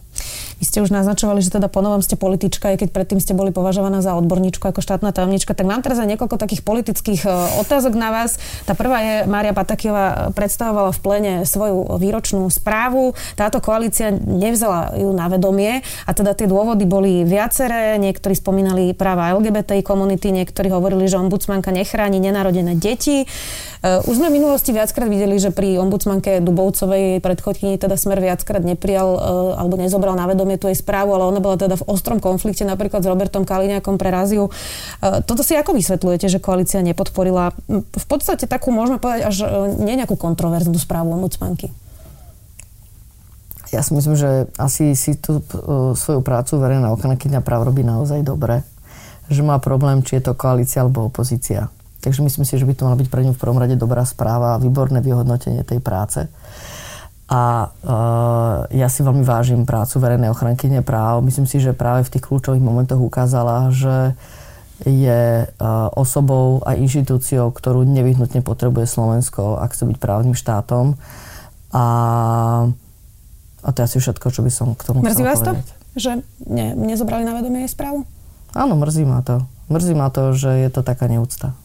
Vy 0.62 0.69
ste 0.69 0.86
už 0.86 0.93
naznačovali, 0.93 1.41
že 1.41 1.58
teda 1.58 1.65
ponovom 1.74 2.06
ste 2.06 2.13
politička, 2.13 2.69
aj 2.69 2.86
keď 2.86 2.89
predtým 2.93 3.17
ste 3.17 3.34
boli 3.34 3.50
považovaná 3.50 4.06
za 4.06 4.13
odborníčku 4.13 4.62
ako 4.62 4.86
štátna 4.86 5.10
tajomnička. 5.10 5.58
Tak 5.58 5.65
mám 5.65 5.82
teraz 5.82 5.97
aj 5.97 6.13
niekoľko 6.13 6.38
takých 6.38 6.62
politických 6.62 7.26
e, 7.26 7.30
otázok 7.65 7.97
na 7.97 8.13
vás. 8.13 8.38
Tá 8.69 8.78
prvá 8.78 9.02
je, 9.02 9.15
Mária 9.26 9.58
Patakiová 9.58 10.30
predstavovala 10.38 10.93
v 10.93 11.02
plene 11.02 11.34
svoju 11.50 11.97
výročnú 11.97 12.45
správu. 12.54 13.17
Táto 13.34 13.58
koalícia 13.58 14.13
nevzala 14.13 14.93
ju 15.02 15.10
na 15.10 15.26
vedomie 15.34 15.82
a 16.06 16.12
teda 16.13 16.38
tie 16.38 16.45
dôvody 16.45 16.86
boli 16.86 17.26
viaceré. 17.26 17.97
Niektorí 17.97 18.38
spomínali 18.38 18.93
práva 18.93 19.34
LGBTI 19.34 19.82
komunity, 19.82 20.30
niektorí 20.30 20.69
hovorili, 20.69 21.10
že 21.10 21.17
ombudsmanka 21.17 21.74
nechráni 21.74 22.21
nenarodené 22.21 22.78
deti. 22.78 23.26
Eh, 23.81 23.97
už 24.05 24.21
sme 24.21 24.29
v 24.29 24.37
minulosti 24.37 24.69
viackrát 24.69 25.09
videli, 25.09 25.41
že 25.41 25.49
pri 25.49 25.81
ombudsmanke 25.81 26.37
Dubovcovej 26.37 27.17
predchodkyni 27.17 27.81
teda 27.81 27.97
smer 27.97 28.21
viackrát 28.21 28.61
neprijal 28.61 29.09
eh, 29.17 29.21
alebo 29.57 29.73
nezobral 29.73 30.13
na 30.13 30.29
vedomie 30.29 30.61
tú 30.61 30.69
jej 30.69 30.77
správu, 30.77 31.17
ale 31.17 31.25
ona 31.25 31.41
bola 31.41 31.57
teda 31.57 31.81
v 31.81 31.89
ostrom 31.89 32.21
konflikte 32.21 32.61
napríklad 32.61 33.01
s 33.01 33.09
Robertom 33.09 33.41
Kaliňákom 33.41 33.97
pre 33.97 34.13
Raziu. 34.13 34.53
Eh, 35.01 35.25
toto 35.25 35.41
si 35.41 35.57
ako 35.57 35.73
vysvetľujete, 35.73 36.29
že 36.29 36.37
koalícia 36.37 36.77
nepodporila 36.85 37.57
v 37.73 38.05
podstate 38.05 38.45
takú, 38.45 38.69
môžeme 38.69 39.01
povedať, 39.01 39.25
až 39.25 39.37
nie 39.81 39.97
nejakú 39.97 40.13
kontroverznú 40.13 40.77
správu 40.77 41.17
ombudsmanky? 41.17 41.73
Ja 43.73 43.81
si 43.81 43.97
myslím, 43.97 44.13
že 44.13 44.51
asi 44.61 44.93
si 44.93 45.17
tú 45.17 45.41
svoju 45.95 46.21
prácu 46.21 46.59
verejná 46.59 46.91
ochrankyňa 46.91 47.39
práv 47.41 47.71
robí 47.71 47.81
naozaj 47.87 48.21
dobre. 48.21 48.67
Že 49.31 49.47
má 49.47 49.63
problém, 49.63 50.03
či 50.03 50.19
je 50.19 50.27
to 50.27 50.35
koalícia 50.35 50.83
alebo 50.83 51.07
opozícia. 51.07 51.71
Takže 52.01 52.25
myslím 52.25 52.45
si, 52.49 52.57
že 52.57 52.65
by 52.65 52.73
to 52.73 52.85
mala 52.89 52.97
byť 52.97 53.07
pre 53.13 53.21
ňu 53.21 53.37
v 53.37 53.41
prvom 53.41 53.61
rade 53.61 53.77
dobrá 53.77 54.01
správa 54.03 54.57
a 54.57 54.61
výborné 54.61 55.05
vyhodnotenie 55.05 55.61
tej 55.61 55.79
práce. 55.79 56.25
A 57.31 57.71
uh, 57.71 58.67
ja 58.75 58.91
si 58.91 59.05
veľmi 59.05 59.23
vážim 59.23 59.63
prácu 59.63 60.03
verejnej 60.03 60.33
ochrankyne 60.33 60.83
práv. 60.83 61.23
Myslím 61.23 61.47
si, 61.47 61.63
že 61.63 61.71
práve 61.71 62.03
v 62.03 62.11
tých 62.17 62.27
kľúčových 62.27 62.59
momentoch 62.59 62.99
ukázala, 62.99 63.71
že 63.71 64.17
je 64.83 65.45
uh, 65.45 65.87
osobou 65.93 66.59
a 66.65 66.73
inštitúciou, 66.75 67.53
ktorú 67.53 67.85
nevyhnutne 67.85 68.41
potrebuje 68.41 68.89
Slovensko, 68.89 69.61
ak 69.61 69.77
chce 69.77 69.93
byť 69.93 69.97
právnym 70.01 70.35
štátom. 70.35 70.97
A, 71.71 71.85
a 73.63 73.67
to 73.71 73.77
je 73.79 73.85
asi 73.87 73.97
všetko, 74.01 74.27
čo 74.33 74.41
by 74.43 74.51
som 74.51 74.73
k 74.75 74.81
tomu 74.83 75.05
Mrzí 75.05 75.23
vás 75.23 75.39
to, 75.39 75.53
že 75.95 76.25
ne, 76.49 76.73
nezobrali 76.75 77.23
na 77.23 77.37
vedomie 77.37 77.63
jej 77.63 77.71
správu? 77.71 78.03
Áno, 78.51 78.75
mrzí 78.75 79.07
ma 79.07 79.23
to. 79.23 79.47
Mrzí 79.71 79.93
ma 79.95 80.11
to, 80.11 80.35
že 80.35 80.67
je 80.67 80.69
to 80.73 80.83
taká 80.83 81.07
neúcta. 81.07 81.55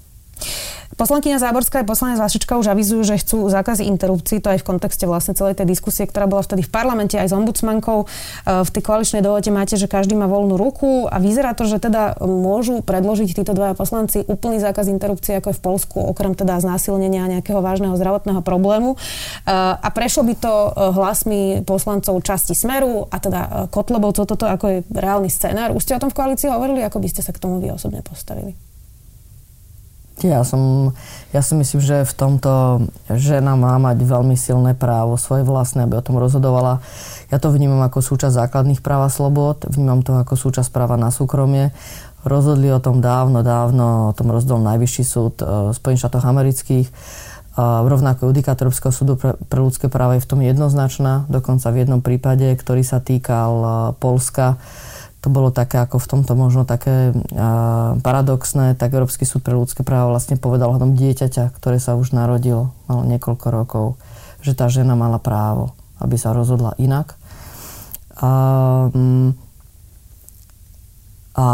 Poslankyňa 0.96 1.36
Záborská 1.36 1.84
a 1.84 1.88
poslanec 1.88 2.16
Vašička 2.16 2.56
už 2.56 2.72
avizujú, 2.72 3.04
že 3.04 3.20
chcú 3.20 3.44
zákazy 3.52 3.84
interrupcií, 3.84 4.40
to 4.40 4.48
aj 4.48 4.64
v 4.64 4.68
kontexte 4.72 5.04
vlastne 5.04 5.36
celej 5.36 5.60
tej 5.60 5.68
diskusie, 5.68 6.08
ktorá 6.08 6.24
bola 6.24 6.40
vtedy 6.40 6.64
v 6.64 6.72
parlamente 6.72 7.20
aj 7.20 7.28
s 7.28 7.36
ombudsmankou. 7.36 8.04
E, 8.04 8.64
v 8.64 8.70
tej 8.72 8.80
koaličnej 8.80 9.20
dohode 9.20 9.52
máte, 9.52 9.76
že 9.76 9.92
každý 9.92 10.16
má 10.16 10.24
voľnú 10.24 10.56
ruku 10.56 11.04
a 11.04 11.20
vyzerá 11.20 11.52
to, 11.52 11.68
že 11.68 11.84
teda 11.84 12.16
môžu 12.24 12.80
predložiť 12.80 13.28
títo 13.28 13.52
dvaja 13.52 13.76
poslanci 13.76 14.24
úplný 14.24 14.56
zákaz 14.56 14.88
interrupcií, 14.88 15.36
ako 15.36 15.52
je 15.52 15.58
v 15.60 15.64
Polsku, 15.68 16.00
okrem 16.00 16.32
teda 16.32 16.56
znásilnenia 16.64 17.28
nejakého 17.28 17.60
vážneho 17.60 17.92
zdravotného 18.00 18.40
problému. 18.40 18.96
E, 18.96 19.52
a 19.52 19.88
prešlo 19.92 20.24
by 20.24 20.34
to 20.40 20.48
e, 20.48 20.70
hlasmi 20.96 21.40
poslancov 21.68 22.24
časti 22.24 22.56
Smeru 22.56 23.04
a 23.12 23.20
teda 23.20 23.68
Kotlebovcov 23.68 24.24
toto 24.24 24.48
ako 24.48 24.64
je 24.72 24.78
reálny 24.96 25.28
scenár. 25.28 25.76
Už 25.76 25.84
ste 25.84 25.92
o 25.92 26.00
tom 26.00 26.08
v 26.08 26.16
koalícii 26.24 26.48
hovorili, 26.48 26.80
ako 26.80 27.04
by 27.04 27.08
ste 27.12 27.20
sa 27.20 27.36
k 27.36 27.42
tomu 27.44 27.60
vy 27.60 27.68
osobne 27.68 28.00
postavili? 28.00 28.65
Ja, 30.24 30.40
som, 30.48 30.96
ja 31.36 31.44
si 31.44 31.52
myslím, 31.52 31.84
že 31.84 32.08
v 32.08 32.14
tomto 32.16 32.52
žena 33.12 33.52
má 33.52 33.76
mať 33.76 34.00
veľmi 34.00 34.32
silné 34.32 34.72
právo, 34.72 35.20
svoje 35.20 35.44
vlastné, 35.44 35.84
aby 35.84 36.00
o 36.00 36.06
tom 36.06 36.16
rozhodovala. 36.16 36.80
Ja 37.28 37.36
to 37.36 37.52
vnímam 37.52 37.84
ako 37.84 38.00
súčasť 38.00 38.48
základných 38.48 38.80
práv 38.80 39.04
a 39.04 39.10
slobod, 39.12 39.68
vnímam 39.68 40.00
to 40.00 40.16
ako 40.16 40.40
súčasť 40.40 40.72
práva 40.72 40.96
na 40.96 41.12
súkromie. 41.12 41.68
Rozhodli 42.24 42.72
o 42.72 42.80
tom 42.80 43.04
dávno, 43.04 43.44
dávno, 43.44 44.10
o 44.10 44.16
tom 44.16 44.32
rozhodol 44.32 44.64
Najvyšší 44.64 45.04
súd 45.04 45.34
e, 45.44 45.76
Spojených 45.76 46.08
štátoch 46.08 46.24
amerických. 46.24 46.88
A 47.60 47.84
rovnako 47.84 48.32
judikát 48.32 48.56
súdu 48.72 49.20
pre, 49.20 49.36
pre 49.52 49.60
ľudské 49.60 49.92
práva 49.92 50.16
je 50.16 50.24
v 50.24 50.30
tom 50.32 50.40
jednoznačná, 50.40 51.28
dokonca 51.28 51.68
v 51.72 51.84
jednom 51.84 52.00
prípade, 52.00 52.48
ktorý 52.56 52.80
sa 52.80 53.04
týkal 53.04 53.52
e, 53.52 53.68
Polska 54.00 54.56
to 55.26 55.34
bolo 55.34 55.50
také 55.50 55.82
ako 55.82 55.98
v 55.98 56.06
tomto 56.06 56.38
možno 56.38 56.62
také 56.62 57.10
paradoxné, 57.98 58.78
tak 58.78 58.94
Európsky 58.94 59.26
súd 59.26 59.42
pre 59.42 59.58
ľudské 59.58 59.82
práva 59.82 60.14
vlastne 60.14 60.38
povedal 60.38 60.70
hľadom 60.70 60.94
dieťaťa, 60.94 61.50
ktoré 61.50 61.82
sa 61.82 61.98
už 61.98 62.14
narodilo, 62.14 62.70
malo 62.86 63.02
niekoľko 63.10 63.46
rokov, 63.50 63.86
že 64.38 64.54
tá 64.54 64.70
žena 64.70 64.94
mala 64.94 65.18
právo, 65.18 65.74
aby 65.98 66.14
sa 66.14 66.30
rozhodla 66.30 66.78
inak. 66.78 67.18
A, 68.22 68.30
mm, 68.94 69.28
a 71.34 71.46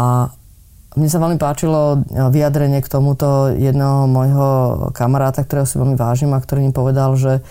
mne 0.93 1.09
sa 1.09 1.17
veľmi 1.17 1.41
páčilo 1.41 2.05
vyjadrenie 2.29 2.77
k 2.85 2.93
tomuto 2.93 3.57
jedného 3.57 4.05
môjho 4.05 4.49
kamaráta, 4.93 5.41
ktorého 5.41 5.65
si 5.65 5.81
veľmi 5.81 5.97
vážim 5.97 6.29
a 6.29 6.37
ktorý 6.37 6.69
mi 6.69 6.69
povedal, 6.69 7.17
že 7.17 7.41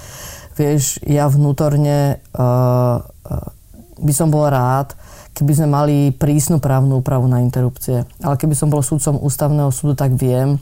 vieš, 0.55 1.03
ja 1.03 1.27
vnútorne 1.27 2.23
uh, 2.31 3.03
by 4.03 4.13
som 4.13 4.29
bol 4.29 4.45
rád, 4.51 4.93
keby 5.33 5.53
sme 5.57 5.69
mali 5.73 5.97
prísnu 6.13 6.61
právnu 6.61 7.01
úpravu 7.01 7.25
na 7.25 7.41
interrupcie. 7.41 8.05
Ale 8.21 8.37
keby 8.37 8.53
som 8.53 8.69
bol 8.69 8.85
súdcom 8.85 9.17
ústavného 9.23 9.73
súdu, 9.73 9.97
tak 9.97 10.13
viem, 10.13 10.61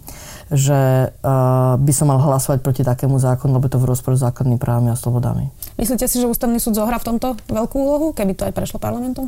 že 0.53 1.11
uh, 1.11 1.75
by 1.75 1.93
som 1.95 2.07
mal 2.07 2.23
hlasovať 2.23 2.63
proti 2.63 2.83
takému 2.87 3.19
zákonu, 3.19 3.59
lebo 3.59 3.67
to 3.67 3.83
v 3.83 3.89
rozporu 3.91 4.15
s 4.15 4.23
základnými 4.23 4.63
právami 4.63 4.95
a 4.95 4.97
slobodami. 4.99 5.51
Myslíte 5.75 6.07
si, 6.07 6.23
že 6.23 6.31
ústavný 6.31 6.63
súd 6.63 6.79
zohrá 6.79 7.03
v 7.03 7.17
tomto 7.17 7.35
veľkú 7.51 7.77
úlohu, 7.81 8.07
keby 8.15 8.39
to 8.39 8.47
aj 8.47 8.55
prešlo 8.55 8.79
parlamentom? 8.79 9.27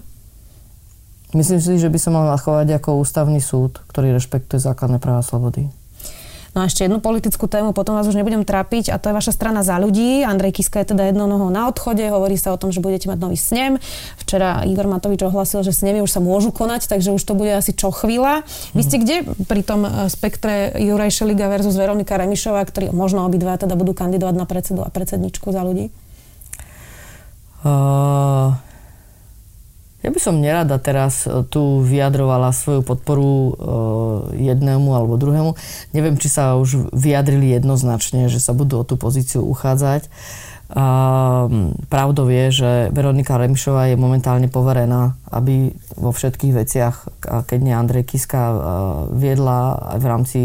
Myslím 1.33 1.65
si, 1.65 1.81
že 1.81 1.89
by 1.89 1.99
som 1.99 2.13
mal 2.13 2.37
chovať 2.37 2.77
ako 2.77 3.01
ústavný 3.01 3.41
súd, 3.41 3.81
ktorý 3.89 4.13
rešpektuje 4.13 4.61
základné 4.61 5.01
práva 5.01 5.25
a 5.25 5.27
slobody. 5.27 5.73
No 6.53 6.61
a 6.61 6.69
ešte 6.69 6.85
jednu 6.85 7.01
politickú 7.01 7.49
tému, 7.49 7.73
potom 7.73 7.97
vás 7.97 8.05
už 8.05 8.13
nebudem 8.13 8.45
trápiť 8.45 8.93
a 8.93 9.01
to 9.01 9.09
je 9.09 9.17
vaša 9.17 9.33
strana 9.33 9.65
za 9.65 9.81
ľudí. 9.81 10.21
Andrej 10.21 10.61
Kiska 10.61 10.85
je 10.85 10.93
teda 10.93 11.09
jednou 11.09 11.25
nohou 11.25 11.49
na 11.49 11.65
odchode, 11.65 12.05
hovorí 12.05 12.37
sa 12.37 12.53
o 12.53 12.61
tom, 12.61 12.69
že 12.69 12.85
budete 12.85 13.09
mať 13.09 13.19
nový 13.25 13.41
snem. 13.41 13.81
Včera 14.21 14.61
Igor 14.69 14.85
Matovič 14.85 15.25
ohlasil, 15.25 15.65
že 15.65 15.73
snemy 15.73 16.05
už 16.05 16.13
sa 16.13 16.21
môžu 16.21 16.53
konať, 16.53 16.93
takže 16.93 17.17
už 17.17 17.25
to 17.25 17.33
bude 17.33 17.49
asi 17.49 17.73
čo 17.73 17.89
chvíľa. 17.89 18.45
Vy 18.77 18.83
ste 18.85 19.01
kde 19.01 19.25
pri 19.49 19.65
tom 19.65 19.89
e, 19.89 20.13
spektre 20.13 20.77
Juraj 20.77 21.25
Šeliga 21.25 21.49
versus 21.49 21.73
Veronika 21.73 22.21
Remišová, 22.21 22.61
ktorí 22.69 22.93
možno 22.93 23.25
obidva 23.25 23.57
teda 23.57 23.73
budú 23.73 23.97
kandidovať 23.97 24.35
na 24.37 24.45
predsedu 24.45 24.85
a 24.85 24.93
predsedničku 24.93 25.49
za 25.57 25.65
ľudí? 25.65 25.89
Uh, 27.65 28.53
ja 30.03 30.11
by 30.11 30.19
som 30.19 30.43
nerada 30.43 30.83
teraz 30.83 31.25
e, 31.25 31.47
tu 31.47 31.81
vyjadrovala 31.83 32.51
svoju 32.51 32.83
podporu 32.83 33.31
e, 33.31 33.53
jednému 34.51 34.91
alebo 34.91 35.15
druhému. 35.15 35.55
Neviem, 35.95 36.19
či 36.19 36.27
sa 36.27 36.59
už 36.59 36.91
vyjadrili 36.91 37.55
jednoznačne, 37.55 38.27
že 38.27 38.43
sa 38.43 38.51
budú 38.51 38.83
o 38.83 38.87
tú 38.87 38.99
pozíciu 38.99 39.47
uchádzať. 39.47 40.11
pravdou 41.87 42.27
je, 42.33 42.45
že 42.51 42.71
Veronika 42.91 43.37
Remišová 43.39 43.93
je 43.93 43.97
momentálne 44.01 44.49
poverená, 44.49 45.15
aby 45.29 45.71
vo 45.95 46.11
všetkých 46.11 46.53
veciach, 46.57 46.97
keď 47.23 47.59
nie 47.61 47.77
Andrej 47.77 48.09
Kiska, 48.09 48.43
viedla 49.13 49.93
aj 49.93 49.99
v 50.01 50.07
rámci 50.09 50.41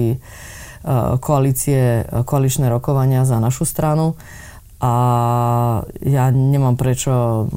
koalície, 1.24 2.04
koaličné 2.28 2.67
rokovania 2.67 3.24
za 3.24 3.39
našu 3.39 3.63
stranu 3.63 4.20
a 4.77 4.93
ja 6.05 6.29
nemám 6.29 6.77
prečo 6.77 7.47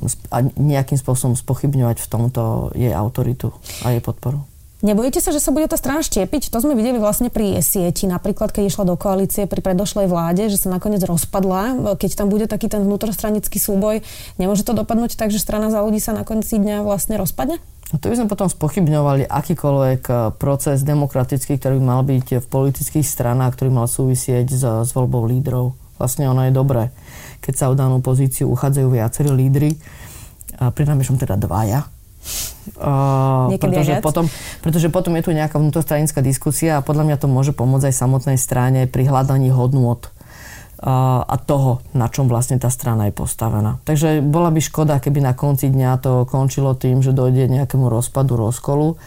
nejakým 0.57 0.97
spôsobom 0.97 1.37
spochybňovať 1.37 2.01
v 2.01 2.09
tomto 2.09 2.43
jej 2.73 2.97
autoritu 2.97 3.53
a 3.85 3.93
jej 3.93 4.01
podporu. 4.01 4.41
Nebojíte 4.81 5.21
sa, 5.21 5.29
že 5.29 5.45
sa 5.45 5.53
bude 5.53 5.69
tá 5.69 5.77
strana 5.77 6.01
štiepiť? 6.01 6.49
To 6.49 6.65
sme 6.65 6.73
videli 6.73 6.97
vlastne 6.97 7.29
pri 7.29 7.61
sieti, 7.61 8.09
napríklad 8.09 8.49
keď 8.49 8.73
išla 8.73 8.89
do 8.89 8.97
koalície 8.97 9.45
pri 9.45 9.61
predošlej 9.61 10.09
vláde, 10.09 10.49
že 10.49 10.57
sa 10.57 10.73
nakoniec 10.73 11.05
rozpadla. 11.05 11.93
Keď 12.01 12.17
tam 12.17 12.33
bude 12.33 12.49
taký 12.49 12.73
ten 12.73 12.81
vnútrostranický 12.89 13.61
súboj, 13.61 14.01
nemôže 14.41 14.65
to 14.65 14.73
dopadnúť 14.73 15.21
tak, 15.21 15.29
že 15.29 15.37
strana 15.37 15.69
za 15.69 15.85
ľudí 15.85 16.01
sa 16.01 16.17
na 16.17 16.25
konci 16.25 16.57
dňa 16.57 16.81
vlastne 16.81 17.21
rozpadne? 17.21 17.61
No 17.93 18.01
to 18.01 18.09
by 18.09 18.25
sme 18.25 18.33
potom 18.33 18.49
spochybňovali 18.49 19.29
akýkoľvek 19.29 20.03
eh, 20.09 20.17
proces 20.41 20.81
demokratický, 20.81 21.61
ktorý 21.61 21.77
by 21.77 21.85
mal 21.85 22.01
byť 22.01 22.41
v 22.41 22.47
politických 22.49 23.05
stranách, 23.05 23.61
ktorý 23.61 23.85
mal 23.85 23.85
súvisieť 23.85 24.49
s, 24.49 24.65
s 24.65 24.91
voľbou 24.97 25.29
lídrov. 25.29 25.77
Vlastne 26.01 26.25
ono 26.33 26.49
je 26.49 26.57
dobré, 26.57 26.89
keď 27.45 27.55
sa 27.55 27.69
o 27.69 27.77
danú 27.77 28.01
pozíciu 28.01 28.49
uchádzajú 28.49 28.89
viacerí 28.89 29.29
lídry, 29.29 29.77
a 30.57 30.73
pri 30.73 30.85
teda 30.89 31.37
dvaja, 31.37 31.85
Uh, 32.77 33.57
pretože, 33.57 33.97
potom, 34.05 34.29
pretože 34.61 34.93
potom 34.93 35.17
je 35.17 35.25
tu 35.25 35.31
nejaká 35.33 35.57
vnútrostranická 35.57 36.21
diskusia 36.21 36.79
a 36.79 36.85
podľa 36.85 37.09
mňa 37.09 37.17
to 37.17 37.27
môže 37.27 37.53
pomôcť 37.57 37.89
aj 37.89 37.95
samotnej 37.97 38.37
strane 38.37 38.85
pri 38.85 39.09
hľadaní 39.09 39.49
hodnôt 39.49 40.05
uh, 40.05 41.25
a 41.25 41.37
toho, 41.41 41.81
na 41.97 42.13
čom 42.13 42.29
vlastne 42.29 42.61
tá 42.61 42.69
strana 42.69 43.09
je 43.09 43.17
postavená. 43.17 43.81
Takže 43.89 44.21
bola 44.21 44.53
by 44.53 44.61
škoda, 44.61 45.01
keby 45.01 45.25
na 45.25 45.33
konci 45.33 45.73
dňa 45.73 45.91
to 46.05 46.13
končilo 46.29 46.77
tým, 46.77 47.01
že 47.01 47.17
dojde 47.17 47.49
nejakému 47.49 47.89
rozpadu, 47.89 48.37
rozkolu. 48.37 49.01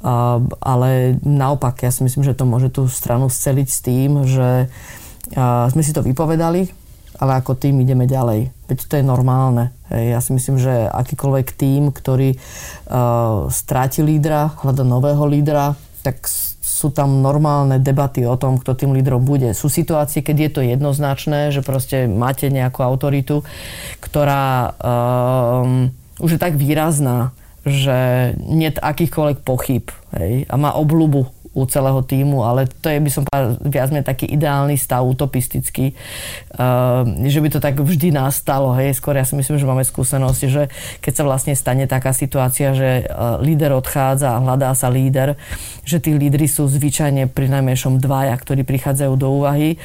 Uh, 0.00 0.42
ale 0.64 1.20
naopak, 1.20 1.84
ja 1.84 1.92
si 1.92 2.00
myslím, 2.08 2.24
že 2.24 2.32
to 2.32 2.48
môže 2.48 2.72
tú 2.72 2.88
stranu 2.88 3.28
sceliť 3.28 3.68
s 3.68 3.78
tým, 3.84 4.24
že 4.24 4.66
uh, 4.66 5.05
sme 5.34 5.82
si 5.82 5.90
to 5.90 6.04
vypovedali, 6.06 6.68
ale 7.16 7.32
ako 7.40 7.56
tým 7.56 7.80
ideme 7.80 8.04
ďalej. 8.04 8.52
Veď 8.68 8.78
to 8.86 8.94
je 9.00 9.04
normálne. 9.06 9.72
Ja 9.88 10.20
si 10.20 10.36
myslím, 10.36 10.60
že 10.60 10.90
akýkoľvek 10.90 11.56
tým, 11.56 11.88
ktorý 11.94 12.36
uh, 12.36 13.48
stráti 13.48 14.04
lídra, 14.04 14.52
hľada 14.60 14.84
nového 14.84 15.24
lídra, 15.24 15.78
tak 16.04 16.28
sú 16.76 16.92
tam 16.92 17.24
normálne 17.24 17.80
debaty 17.80 18.28
o 18.28 18.36
tom, 18.36 18.60
kto 18.60 18.76
tým 18.76 18.92
lídrom 18.92 19.24
bude. 19.24 19.56
Sú 19.56 19.72
situácie, 19.72 20.20
keď 20.20 20.36
je 20.36 20.50
to 20.52 20.60
jednoznačné, 20.60 21.48
že 21.48 21.64
proste 21.64 22.04
máte 22.04 22.52
nejakú 22.52 22.84
autoritu, 22.84 23.46
ktorá 24.04 24.76
um, 24.76 25.88
už 26.20 26.36
je 26.36 26.40
tak 26.42 26.60
výrazná, 26.60 27.32
že 27.66 28.30
nie 28.38 28.70
akýchkoľvek 28.70 29.42
pochyb 29.42 29.88
hej, 30.14 30.46
a 30.46 30.54
má 30.54 30.76
obľubu 30.76 31.32
u 31.56 31.64
celého 31.64 32.04
týmu, 32.04 32.44
ale 32.44 32.68
to 32.68 32.92
je, 32.92 33.00
by 33.00 33.10
som 33.10 33.24
povedal, 33.24 33.56
viac 33.64 33.88
menej 33.88 34.04
taký 34.04 34.28
ideálny 34.28 34.76
stav, 34.76 35.00
utopistický, 35.08 35.96
uh, 36.60 37.08
že 37.24 37.40
by 37.40 37.48
to 37.48 37.58
tak 37.64 37.80
vždy 37.80 38.12
nastalo, 38.12 38.76
hej, 38.76 38.92
skôr 38.92 39.16
ja 39.16 39.24
si 39.24 39.32
myslím, 39.32 39.56
že 39.56 39.64
máme 39.64 39.80
skúsenosť, 39.80 40.40
že 40.52 40.68
keď 41.00 41.12
sa 41.16 41.24
vlastne 41.24 41.56
stane 41.56 41.88
taká 41.88 42.12
situácia, 42.12 42.76
že 42.76 43.08
uh, 43.08 43.40
líder 43.40 43.72
odchádza 43.72 44.36
a 44.36 44.42
hľadá 44.44 44.76
sa 44.76 44.92
líder, 44.92 45.40
že 45.88 45.96
tí 45.96 46.12
lídry 46.12 46.44
sú 46.44 46.68
zvyčajne 46.68 47.32
pri 47.32 47.48
najmenšom 47.48 47.96
dvaja, 48.04 48.36
ktorí 48.36 48.60
prichádzajú 48.68 49.12
do 49.16 49.32
úvahy 49.32 49.80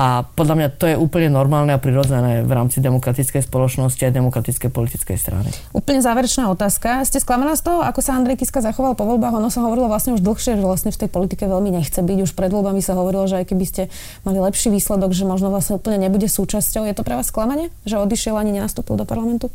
a 0.00 0.24
podľa 0.24 0.54
mňa 0.56 0.68
to 0.80 0.88
je 0.88 0.96
úplne 0.96 1.28
normálne 1.28 1.76
a 1.76 1.78
prirodzené 1.78 2.40
v 2.40 2.48
rámci 2.48 2.80
demokratickej 2.80 3.44
spoločnosti 3.44 4.00
a 4.00 4.08
demokratickej 4.08 4.72
politickej 4.72 5.16
strany. 5.20 5.52
Úplne 5.76 6.00
záverečná 6.00 6.48
otázka. 6.48 7.04
Ste 7.04 7.20
sklamaná 7.20 7.52
z 7.52 7.68
toho, 7.68 7.84
ako 7.84 8.00
sa 8.00 8.16
Andrej 8.16 8.40
Kiska 8.40 8.64
zachoval 8.64 8.96
po 8.96 9.04
voľbách? 9.04 9.36
Ono 9.36 9.52
sa 9.52 9.60
hovorilo 9.60 9.92
vlastne 9.92 10.16
už 10.16 10.24
dlhšie, 10.24 10.56
že 10.56 10.64
vlastne 10.64 10.88
v 10.88 11.04
tej 11.04 11.12
politike 11.12 11.44
veľmi 11.44 11.68
nechce 11.76 12.00
byť. 12.00 12.18
Už 12.24 12.32
pred 12.32 12.48
voľbami 12.48 12.80
sa 12.80 12.96
hovorilo, 12.96 13.28
že 13.28 13.44
aj 13.44 13.52
keby 13.52 13.64
ste 13.68 13.82
mali 14.24 14.40
lepší 14.40 14.72
výsledok, 14.72 15.12
že 15.12 15.28
možno 15.28 15.52
vlastne 15.52 15.76
úplne 15.76 16.00
nebude 16.00 16.32
súčasťou. 16.32 16.88
Je 16.88 16.96
to 16.96 17.04
pre 17.04 17.20
vás 17.20 17.28
sklamanie, 17.28 17.68
že 17.84 18.00
odišiel 18.00 18.40
ani 18.40 18.56
nenastúpil 18.56 18.96
do 18.96 19.04
parlamentu? 19.04 19.52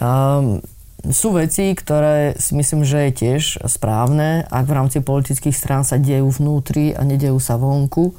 Um, 0.00 0.64
sú 1.06 1.30
veci, 1.30 1.70
ktoré 1.78 2.34
si 2.34 2.58
myslím, 2.58 2.82
že 2.82 3.08
je 3.08 3.12
tiež 3.14 3.42
správne, 3.70 4.42
ak 4.50 4.66
v 4.66 4.76
rámci 4.76 4.98
politických 4.98 5.54
strán 5.54 5.86
sa 5.86 5.94
dejú 5.94 6.26
vnútri 6.34 6.90
a 6.90 7.06
nedejú 7.06 7.38
sa 7.38 7.54
vonku. 7.54 8.18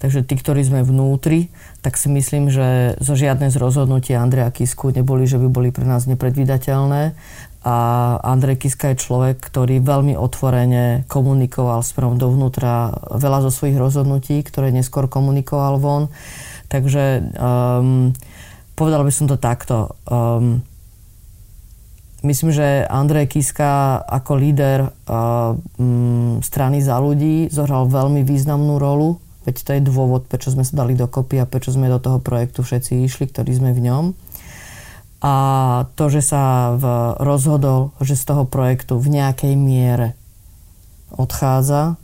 Takže 0.00 0.24
tí, 0.24 0.36
ktorí 0.36 0.64
sme 0.64 0.80
vnútri, 0.84 1.52
tak 1.84 2.00
si 2.00 2.08
myslím, 2.08 2.48
že 2.48 2.96
zo 3.00 3.16
žiadne 3.16 3.48
z 3.52 3.56
rozhodnutí 3.60 4.16
Andreja 4.16 4.48
Kisku 4.52 4.92
neboli, 4.92 5.28
že 5.28 5.36
by 5.40 5.48
boli 5.52 5.68
pre 5.68 5.84
nás 5.84 6.08
nepredvídateľné. 6.08 7.12
A 7.64 7.76
Andrej 8.20 8.60
Kiska 8.60 8.92
je 8.92 9.00
človek, 9.00 9.40
ktorý 9.40 9.80
veľmi 9.80 10.12
otvorene 10.12 11.08
komunikoval 11.08 11.80
smerom 11.80 12.20
dovnútra 12.20 12.92
veľa 13.16 13.48
zo 13.48 13.50
svojich 13.52 13.80
rozhodnutí, 13.80 14.44
ktoré 14.44 14.68
neskôr 14.68 15.08
komunikoval 15.08 15.80
von. 15.80 16.12
Takže 16.68 17.24
um, 17.40 18.12
povedal 18.76 19.00
by 19.08 19.12
som 19.12 19.24
to 19.24 19.40
takto. 19.40 19.96
Um, 20.04 20.60
myslím, 22.24 22.50
že 22.50 22.88
Andrej 22.88 23.36
Kiska 23.36 24.00
ako 24.00 24.32
líder 24.40 24.88
uh, 24.88 25.54
um, 25.76 26.40
strany 26.40 26.80
za 26.80 26.96
ľudí 26.98 27.52
zohral 27.52 27.86
veľmi 27.86 28.24
významnú 28.24 28.80
rolu 28.80 29.22
Veď 29.44 29.56
to 29.60 29.70
je 29.76 29.82
dôvod, 29.84 30.24
prečo 30.24 30.48
sme 30.48 30.64
sa 30.64 30.84
dali 30.84 30.96
dokopy 30.96 31.36
a 31.36 31.48
prečo 31.48 31.68
sme 31.68 31.92
do 31.92 32.00
toho 32.00 32.16
projektu 32.16 32.64
všetci 32.64 33.04
išli, 33.04 33.28
ktorí 33.28 33.52
sme 33.52 33.76
v 33.76 33.84
ňom. 33.92 34.04
A 35.24 35.34
to, 35.96 36.08
že 36.08 36.24
sa 36.24 36.76
v, 36.76 36.84
rozhodol, 37.20 37.92
že 38.00 38.16
z 38.16 38.24
toho 38.24 38.44
projektu 38.48 38.96
v 38.96 39.20
nejakej 39.20 39.56
miere 39.56 40.16
odchádza, 41.12 42.00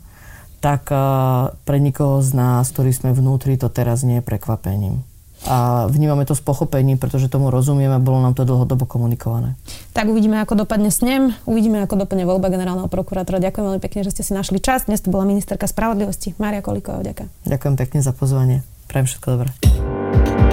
tak 0.61 0.93
uh, 0.93 1.57
pre 1.65 1.81
nikoho 1.81 2.21
z 2.21 2.37
nás, 2.37 2.69
ktorí 2.69 2.93
sme 2.93 3.17
vnútri, 3.17 3.57
to 3.57 3.73
teraz 3.73 4.05
nie 4.05 4.21
je 4.21 4.29
prekvapením 4.29 5.01
a 5.49 5.89
vnímame 5.89 6.29
to 6.29 6.37
s 6.37 6.43
pochopením, 6.45 7.01
pretože 7.01 7.33
tomu 7.33 7.49
rozumieme, 7.49 7.97
bolo 8.03 8.21
nám 8.21 8.37
to 8.37 8.45
dlhodobo 8.45 8.85
komunikované. 8.85 9.57
Tak 9.97 10.13
uvidíme, 10.13 10.37
ako 10.43 10.65
dopadne 10.67 10.93
s 10.93 11.01
ním, 11.01 11.33
uvidíme, 11.49 11.81
ako 11.85 12.05
dopadne 12.05 12.29
voľba 12.29 12.53
generálneho 12.53 12.91
prokurátora. 12.93 13.41
Ďakujem 13.41 13.65
veľmi 13.65 13.83
pekne, 13.83 14.05
že 14.05 14.13
ste 14.13 14.23
si 14.27 14.33
našli 14.37 14.61
čas. 14.61 14.85
Dnes 14.85 15.01
to 15.01 15.09
bola 15.09 15.25
ministerka 15.25 15.65
spravodlivosti 15.65 16.37
Mária 16.37 16.61
Kolíková. 16.61 17.01
Ďakujem. 17.01 17.29
Ďakujem 17.49 17.75
pekne 17.81 17.99
za 18.05 18.13
pozvanie. 18.13 18.61
Prajem 18.91 19.07
všetko 19.07 19.27
dobré. 19.33 19.51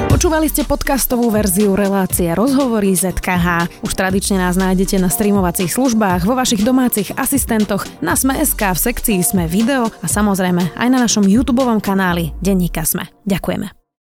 Počúvali 0.08 0.50
ste 0.50 0.66
podcastovú 0.66 1.30
verziu 1.30 1.78
relácie 1.78 2.34
Rozhovory 2.34 2.98
ZKH. 2.98 3.70
Už 3.86 3.94
tradične 3.94 4.42
nás 4.42 4.58
nájdete 4.58 4.98
na 4.98 5.14
streamovacích 5.14 5.70
službách, 5.70 6.26
vo 6.26 6.34
vašich 6.34 6.66
domácich 6.66 7.14
asistentoch, 7.14 7.86
na 8.02 8.18
Sme.sk, 8.18 8.58
v 8.58 8.80
sekcii 8.82 9.20
Sme 9.22 9.46
video 9.46 9.94
a 10.02 10.08
samozrejme 10.10 10.74
aj 10.74 10.88
na 10.90 10.98
našom 11.06 11.22
YouTube 11.28 11.62
kanáli 11.86 12.34
Denníka 12.42 12.82
Sme. 12.82 13.06
Ďakujeme. 13.30 13.87